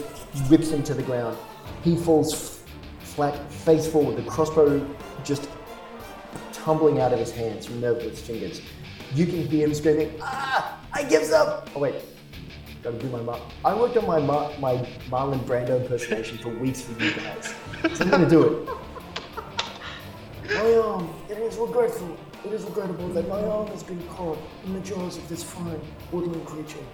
[0.50, 1.36] whips him to the ground.
[1.82, 2.64] He falls f-
[3.00, 4.86] flat, face forward, the crossbow
[5.24, 5.48] just
[6.64, 8.60] tumbling out of his hands, with his fingers.
[9.14, 10.80] You can hear him screaming, Ah!
[10.92, 11.68] I gives up!
[11.74, 11.94] Oh, wait.
[12.82, 14.76] Gotta do my Mar- I worked on my Mar- my
[15.10, 17.54] Marlon Brando impersonation for weeks for you guys.
[17.94, 18.68] So I'm gonna do it.
[20.54, 22.16] My arm, it is regretful.
[22.44, 25.80] It is regrettable that my arm has been caught in the jaws of this fine
[26.12, 26.84] woodland creature.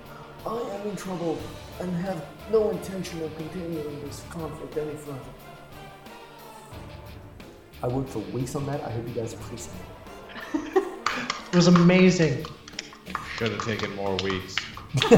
[0.46, 1.38] I am in trouble
[1.80, 5.33] and have no intention of continuing this conflict any further.
[7.84, 8.82] I worked for weeks on that.
[8.82, 9.68] I hope you guys appreciate
[10.54, 10.82] it.
[11.52, 12.46] It was amazing.
[13.36, 14.56] Should have taken more weeks.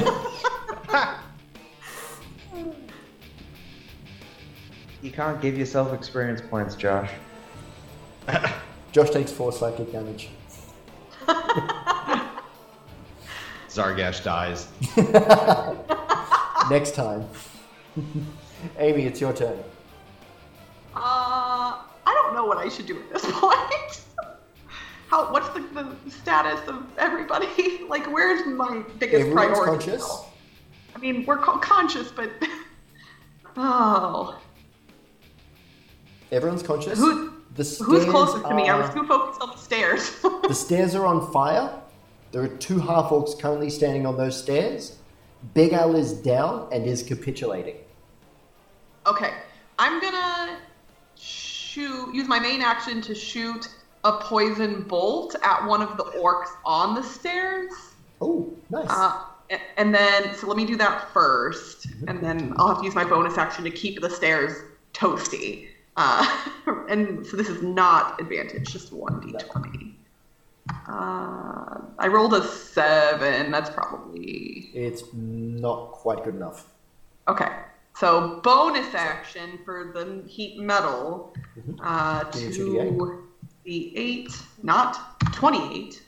[5.03, 7.11] You can't give yourself experience points, Josh.
[8.93, 10.31] Josh takes four psychic damage.
[13.69, 14.67] Zargash dies.
[16.69, 17.29] Next time.
[18.79, 19.57] Amy, it's your turn.
[20.97, 21.86] Uh, I
[22.27, 24.03] don't know what I should do at this point.
[25.09, 25.33] How?
[25.33, 27.47] What's the, the status of everybody?
[27.89, 29.87] Like, where's my biggest Everyone's priority?
[29.93, 30.25] conscious.
[30.97, 32.31] I mean, we're co- conscious, but
[33.57, 34.37] oh,
[36.33, 36.99] Everyone's conscious.
[36.99, 38.69] Who- the who's closest to me?
[38.69, 40.21] I was too focused on the stairs.
[40.47, 41.71] The stairs are on fire.
[42.33, 44.99] There are two half orcs currently standing on those stairs.
[45.55, 47.77] Big Al is down and is capitulating.
[49.07, 49.33] okay,
[49.79, 50.01] I'm
[51.77, 52.15] shoot.
[52.15, 53.69] Use my main action to shoot
[54.05, 57.71] a poison bolt at one of the orcs on the stairs.
[58.21, 58.87] Oh, nice.
[58.89, 59.25] Uh,
[59.77, 63.05] and then, so let me do that first, and then I'll have to use my
[63.05, 64.63] bonus action to keep the stairs
[64.95, 65.69] toasty.
[65.97, 66.27] Uh,
[66.89, 69.93] and so this is not advantage, just one d20.
[70.89, 73.51] Uh, I rolled a seven.
[73.51, 76.73] That's probably it's not quite good enough.
[77.29, 77.51] okay.
[77.99, 81.35] So bonus action for the heat metal
[81.81, 83.25] uh, me a to
[83.65, 84.31] the eight,
[84.63, 86.03] not twenty-eight.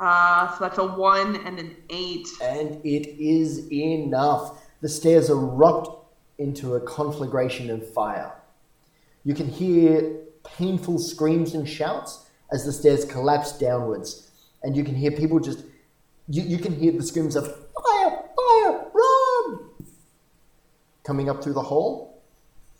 [0.00, 2.26] Uh, so that's a one and an eight.
[2.42, 4.60] And it is enough.
[4.80, 8.32] The stairs erupt into a conflagration of fire.
[9.22, 14.32] You can hear painful screams and shouts as the stairs collapse downwards.
[14.64, 15.60] And you can hear people just.
[16.28, 19.60] You, you can hear the screams of fire, fire, run!
[21.06, 22.22] Coming up through the hall.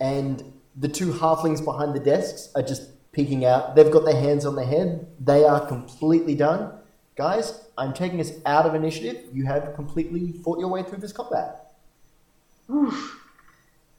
[0.01, 3.77] And the two halflings behind the desks are just peeking out.
[3.77, 5.07] They've got their hands on their head.
[5.19, 6.73] They are completely done.
[7.17, 9.25] Guys, I'm taking us out of initiative.
[9.33, 11.73] You have completely fought your way through this combat.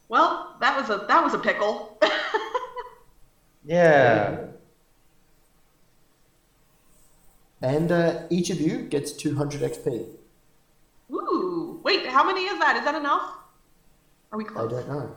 [0.09, 1.99] Well, that was a that was a pickle.
[3.65, 4.45] Yeah.
[7.59, 10.05] And uh, each of you gets 200 XP.
[11.11, 12.75] Ooh, wait, how many is that?
[12.77, 13.36] Is that enough?
[14.31, 14.71] Are we close?
[14.71, 15.15] I don't know.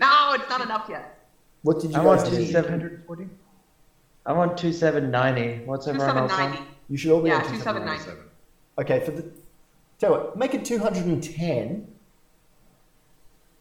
[0.00, 1.18] No, it's not enough yet.
[1.62, 2.50] What did you I'm on guys two need?
[2.52, 2.72] seven.
[2.72, 3.28] 140.
[4.24, 5.64] I want on two seven ninety.
[5.64, 6.66] What's Two everyone else on?
[6.88, 8.10] You should all be Yeah, on two seven ninety.
[8.78, 9.22] Okay, for the.
[9.98, 11.88] Tell you what, make it 210.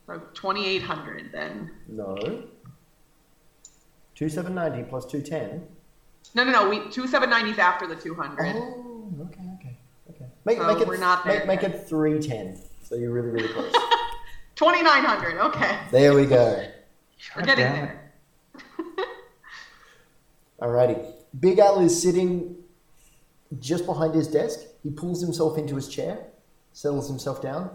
[0.07, 1.71] So twenty eight hundred then.
[1.87, 2.43] No.
[4.15, 5.65] Two seven ninety plus two ten.
[6.35, 6.69] No, no, no.
[6.69, 8.55] We two seven nineties after the two hundred.
[8.55, 9.77] Oh, okay, okay,
[10.11, 10.25] okay.
[10.45, 11.71] Make, So make it we're not make, there make yet.
[11.75, 12.59] it three ten.
[12.83, 13.73] So you're really really close.
[14.61, 15.37] Twenty nine hundred.
[15.47, 16.63] Okay, there we go.
[17.35, 17.97] we're God getting damn it.
[18.95, 19.07] there.
[20.61, 21.13] Alrighty.
[21.39, 22.57] Big Al is sitting
[23.57, 24.59] just behind his desk.
[24.83, 26.27] He pulls himself into his chair,
[26.73, 27.71] settles himself down.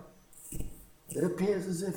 [1.11, 1.97] It appears as if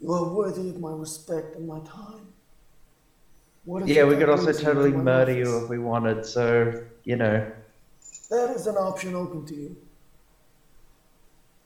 [0.00, 2.26] you are worthy of my respect and my time.
[3.66, 5.78] What is Yeah, we could also brings you to totally my murder you if we
[5.78, 7.48] wanted, so, you know,
[8.30, 9.76] That is an option open to you.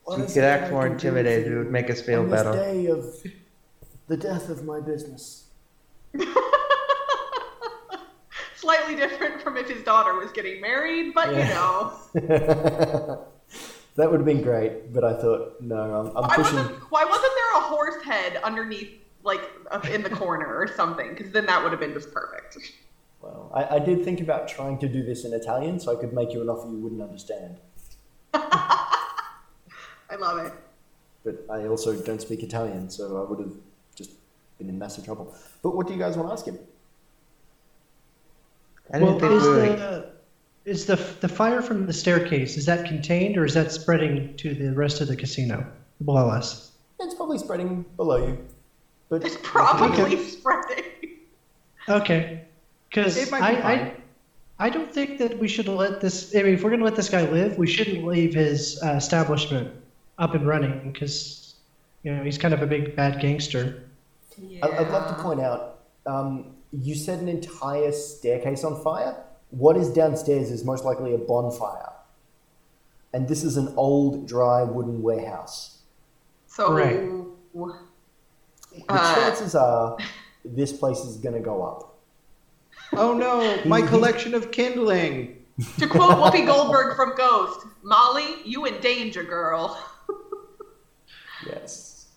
[0.05, 2.57] What you is could act more intimidated, it would make us feel on this better.
[2.57, 3.05] day of
[4.07, 5.45] the death of my business.
[8.55, 11.93] Slightly different from if his daughter was getting married, but you know.
[13.95, 16.55] that would have been great, but I thought no, I'm, I'm Why pushing.
[16.55, 18.91] wasn't, why wasn't there a horse head underneath,
[19.23, 19.41] like,
[19.71, 21.09] up in the corner or something?
[21.09, 22.57] Because then that would have been just perfect.
[23.21, 26.13] Well, I, I did think about trying to do this in Italian, so I could
[26.13, 27.57] make you an offer you wouldn't understand.
[30.13, 30.53] I love it.
[31.25, 33.53] But I also don't speak Italian, so I would have
[33.95, 34.11] just
[34.59, 35.33] been in massive trouble.
[35.63, 36.59] But what do you guys want to ask him?
[38.93, 39.43] I didn't well, think is
[39.79, 40.13] the
[40.65, 44.53] is the the fire from the staircase is that contained or is that spreading to
[44.53, 45.65] the rest of the casino
[46.05, 46.71] below us?
[46.99, 48.37] It's probably spreading below you,
[49.09, 50.23] but It's probably Okay.
[50.23, 50.83] spreading.
[51.89, 52.41] Okay,
[52.89, 53.93] because It I, be I.
[54.59, 56.35] I don't think that we should let this.
[56.35, 59.73] I mean, if we're gonna let this guy live, we shouldn't leave his uh, establishment
[60.17, 61.55] up and running because
[62.03, 63.83] you know he's kind of a big bad gangster.
[64.63, 69.15] I- I'd love to point out, um, you set an entire staircase on fire.
[69.51, 71.91] What is downstairs is most likely a bonfire.
[73.13, 75.77] And this is an old, dry wooden warehouse.
[76.47, 76.99] So, Right.
[77.53, 79.95] The Uh, chances are
[80.43, 81.95] this place is going to go up.
[82.93, 85.37] Oh no, my collection of kindling.
[85.77, 89.77] to quote Whoopi Goldberg from Ghost, Molly, you in danger, girl.
[91.45, 92.07] Yes.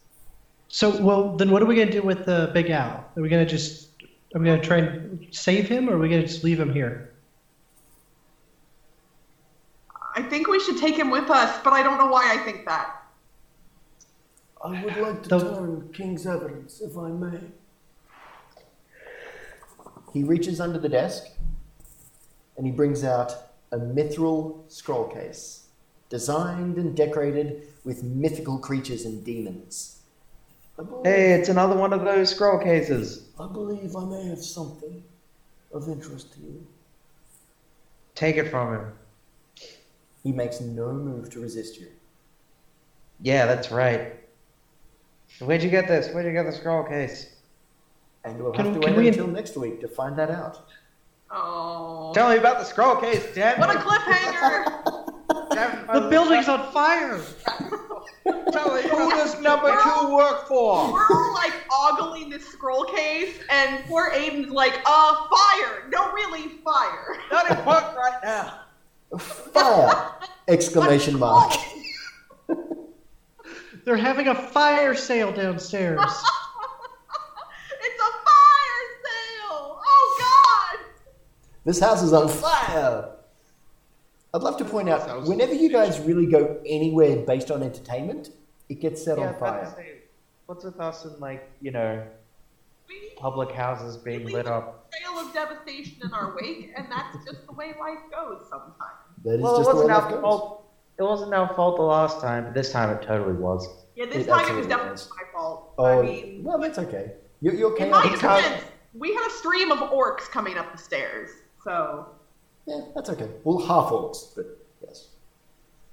[0.68, 3.04] So, well, then what are we gonna do with the Big Al?
[3.16, 3.88] Are we gonna just
[4.34, 7.12] are we gonna try and save him, or are we gonna just leave him here?
[10.14, 12.64] I think we should take him with us, but I don't know why I think
[12.66, 13.02] that.
[14.64, 17.40] I would like to The- turn King's evidence, if I may.
[20.12, 21.26] He reaches under the desk
[22.56, 25.66] and he brings out a mithril scroll case,
[26.08, 30.00] designed and decorated with mythical creatures and demons.
[30.76, 33.28] Believe, Hey, it's another one of those scroll cases.
[33.40, 35.02] I believe I may have something
[35.72, 36.66] of interest to you.
[38.16, 38.92] Take it from him.
[40.24, 41.86] He makes no move to resist you.
[43.20, 44.14] Yeah, that's right.
[45.38, 46.12] Where'd you get this?
[46.12, 47.36] Where'd you get the scroll case?
[48.24, 50.62] And we'll Can- have to wait we- until next week to find that out.
[51.30, 52.12] Oh.
[52.14, 54.82] Tell me about the scroll case, damn What a cliffhanger!
[55.56, 57.18] Damn, The building's on fire.
[58.52, 60.92] Tell me Who does number two work for?
[60.92, 65.88] We're all like ogling this scroll case, and poor Aiden's like, uh, fire!
[65.90, 67.16] No, really, fire!
[67.32, 68.60] Not important right now.
[69.18, 70.12] Fire!
[70.46, 71.54] Exclamation mark.
[73.86, 76.00] They're having a fire sale downstairs.
[77.80, 79.80] it's a fire sale!
[79.86, 80.86] Oh god!
[81.64, 83.15] This house is on fire!
[84.36, 88.28] I'd love to point out, whenever you guys really go anywhere based on entertainment,
[88.68, 89.74] it gets set Yeah, on I was about to fire.
[89.76, 89.92] say,
[90.44, 92.02] what's with us and like, you know,
[93.16, 94.90] public houses being lit up?
[94.92, 98.74] trail of devastation in our wake, and that's just the way life goes sometimes.
[99.24, 100.62] That is Well, it just the way wasn't life our fault.
[100.98, 103.66] It wasn't our fault the last time, but this time it totally was.
[103.94, 105.10] Yeah, this It time it was definitely was.
[105.16, 105.72] my fault.
[105.78, 107.12] Oh, I mean, well, that's okay.
[107.40, 111.30] You're, you're in my defense, we had a stream of orcs coming up the stairs,
[111.64, 112.08] so
[112.66, 113.28] Yeah, that's okay.
[113.44, 114.46] Well, half orcs, but
[114.84, 115.08] yes.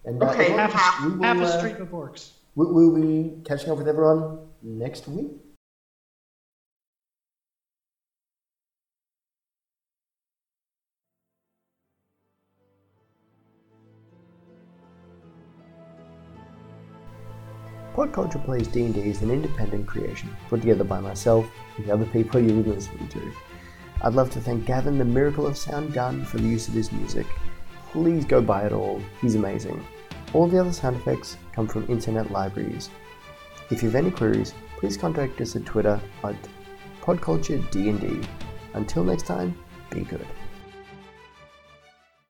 [0.05, 2.31] And uh, Okay, everyone, half, we will, half a uh, stream of orcs.
[2.55, 5.31] we- we'll be catching up with everyone next week.
[17.95, 21.45] Podculture Plays D&D is an independent creation put together by myself
[21.77, 23.31] and the other people you're listening to.
[24.05, 26.91] I'd love to thank Gavin, the Miracle of Sound Gun, for the use of his
[26.91, 27.25] music.
[27.91, 29.81] Please go buy it all, he's amazing.
[30.33, 32.89] All the other sound effects come from internet libraries.
[33.69, 36.35] If you have any queries, please contact us at Twitter at
[37.01, 38.25] podculturednd.
[38.73, 39.57] Until next time,
[39.89, 40.27] be good.